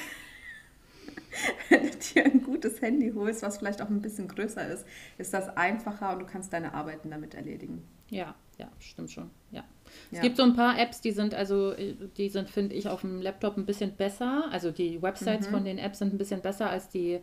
[1.69, 4.85] wenn du dir ein gutes Handy holst, was vielleicht auch ein bisschen größer ist,
[5.17, 7.83] ist das einfacher und du kannst deine Arbeiten damit erledigen.
[8.09, 9.29] Ja, ja, stimmt schon.
[9.51, 9.63] Ja.
[10.11, 10.21] Es Ja.
[10.21, 11.73] gibt so ein paar Apps, die sind also,
[12.17, 14.45] die sind, finde ich, auf dem Laptop ein bisschen besser.
[14.51, 17.19] Also die Websites von den Apps sind ein bisschen besser als die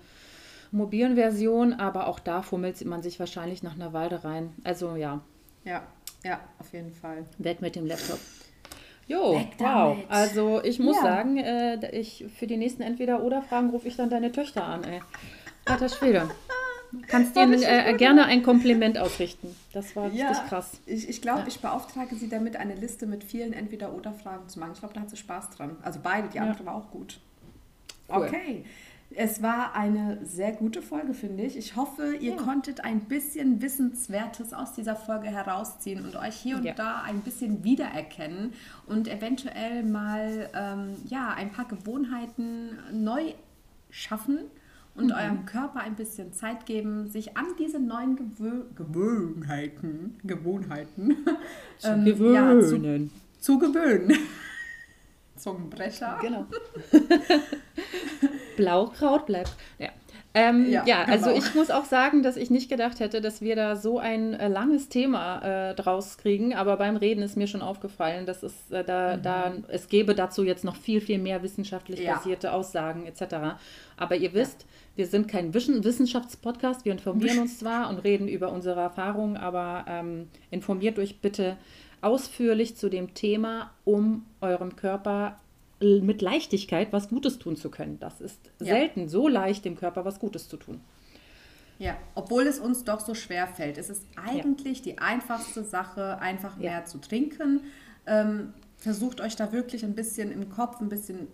[0.72, 4.52] mobilen Versionen, aber auch da fummelt man sich wahrscheinlich nach einer Weile rein.
[4.64, 5.20] Also ja,
[5.64, 5.86] Ja,
[6.24, 7.24] ja, auf jeden Fall.
[7.38, 8.18] weg mit dem Laptop.
[9.10, 9.96] Jo, Weg wow.
[9.96, 10.04] damit.
[10.08, 11.02] Also ich muss Ja.
[11.02, 15.00] sagen, äh, ich für die nächsten Entweder-Oder-Fragen rufe ich dann deine Töchter an, ey.
[15.64, 16.30] Alter Schwede.
[17.06, 19.54] Kannst denen äh, gerne ein Kompliment ausrichten.
[19.72, 20.80] Das war richtig krass.
[20.86, 21.46] Ich, ich glaube, Ja.
[21.48, 24.72] ich beauftrage sie damit, eine Liste mit vielen Entweder-Oder-Fragen zu machen.
[24.74, 25.76] Ich glaube, da hat sie Spaß dran.
[25.82, 26.44] Also beide, die Ja.
[26.44, 27.20] andere war auch gut.
[28.08, 28.26] Cool.
[28.26, 28.64] Okay.
[29.16, 31.56] Es war eine sehr gute Folge, finde ich.
[31.56, 36.64] Ich hoffe, ihr konntet ein bisschen Wissenswertes aus dieser Folge herausziehen und euch hier und
[36.64, 36.74] Ja.
[36.74, 38.52] da ein bisschen wiedererkennen
[38.86, 43.32] und eventuell mal ähm, ja, ein paar Gewohnheiten neu
[43.90, 44.38] schaffen
[44.94, 45.12] und Mhm.
[45.12, 51.16] eurem Körper ein bisschen Zeit geben, sich an diese neuen Gewö Gewohnheiten, Gewohnheiten
[51.78, 53.10] Zu ähm, ja, zu, gewöhnen.
[53.40, 54.12] zu gewöhnen.
[55.36, 56.18] Zungenbrecher.
[56.20, 56.46] Genau.
[58.60, 59.52] Blaukraut bleibt.
[59.78, 59.88] Ja.
[60.32, 61.38] Ähm, ja, Ja, also genau.
[61.38, 64.46] ich muss auch sagen, dass ich nicht gedacht hätte, dass wir da so ein äh,
[64.46, 68.84] langes Thema äh, draus kriegen, aber beim Reden ist mir schon aufgefallen, dass es äh,
[68.84, 72.06] da, da es gäbe dazu jetzt noch viel, viel mehr wissenschaftlich Mhm.
[72.06, 72.14] Ja.
[72.14, 73.22] basierte Aussagen etc.
[73.96, 78.52] Aber ihr wisst, wir sind kein Wissen- Wissenschaftspodcast, wir informieren uns zwar und reden über
[78.52, 81.56] unsere Erfahrungen, aber ähm, informiert euch bitte
[82.02, 85.40] ausführlich zu dem Thema, um eurem Körper
[85.80, 87.98] mit Leichtigkeit was Gutes tun zu können.
[88.00, 88.66] Das ist Ja.
[88.66, 90.80] selten so leicht, dem Körper was Gutes zu tun.
[91.78, 93.78] Ja, obwohl es uns doch so schwer fällt.
[93.78, 96.70] Es ist eigentlich die einfachste Sache, einfach Ja.
[96.72, 97.62] mehr zu trinken.
[98.06, 101.28] Ähm, versucht euch da wirklich ein bisschen im Kopf ein bisschen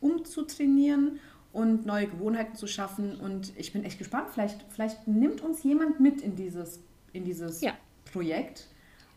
[0.00, 1.20] umzutrainieren
[1.52, 3.16] und neue Gewohnheiten zu schaffen.
[3.20, 4.28] Und ich bin echt gespannt.
[4.32, 6.80] Vielleicht, vielleicht nimmt uns jemand mit in dieses,
[7.12, 7.72] in dieses Ja.
[8.10, 8.68] Projekt.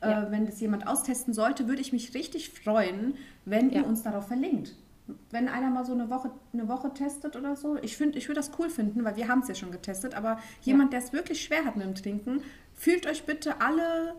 [0.01, 0.23] Ja.
[0.23, 3.15] Äh, wenn das jemand austesten sollte, würde ich mich richtig freuen,
[3.45, 3.81] wenn Ja.
[3.81, 4.75] ihr uns darauf verlinkt.
[5.29, 7.77] Wenn einer mal so eine Woche, eine Woche testet oder so.
[7.81, 10.15] Ich, find, ich würde das cool finden, weil wir haben es ja schon getestet.
[10.15, 12.41] Aber jemand, der es wirklich schwer hat mit dem Trinken,
[12.73, 14.15] fühlt euch bitte alle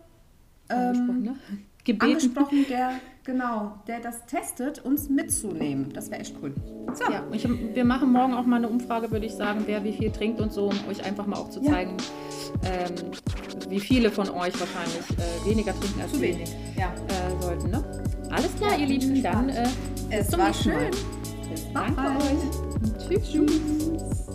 [0.69, 1.37] Angesprochen, ähm, ne?
[1.85, 2.13] Gebeten.
[2.13, 5.93] angesprochen, der, genau, der das testet, uns mitzunehmen.
[5.93, 6.55] Das wäre echt cool.
[6.95, 9.93] So, Ja, ich, wir machen morgen auch mal eine Umfrage, würde ich sagen, wer wie
[9.93, 11.73] viel trinkt und so, um euch einfach mal auch zu Ja.
[11.73, 11.97] zeigen,
[12.65, 12.95] ähm,
[13.69, 16.57] wie viele von euch wahrscheinlich äh, weniger trinken als zu wir, wenig.
[16.79, 16.95] Ja.
[16.95, 17.71] Äh, sollten.
[17.71, 17.85] Ne?
[18.31, 19.51] Alles klar, Ja, ihr Lieben, gespannt.
[19.51, 19.69] dann äh,
[20.09, 20.81] bis Es zum war nächsten Mal.
[20.81, 21.51] schön.
[21.51, 23.09] Bis Danke euch.
[23.09, 23.31] Tschüss.
[23.33, 24.26] Tschüss.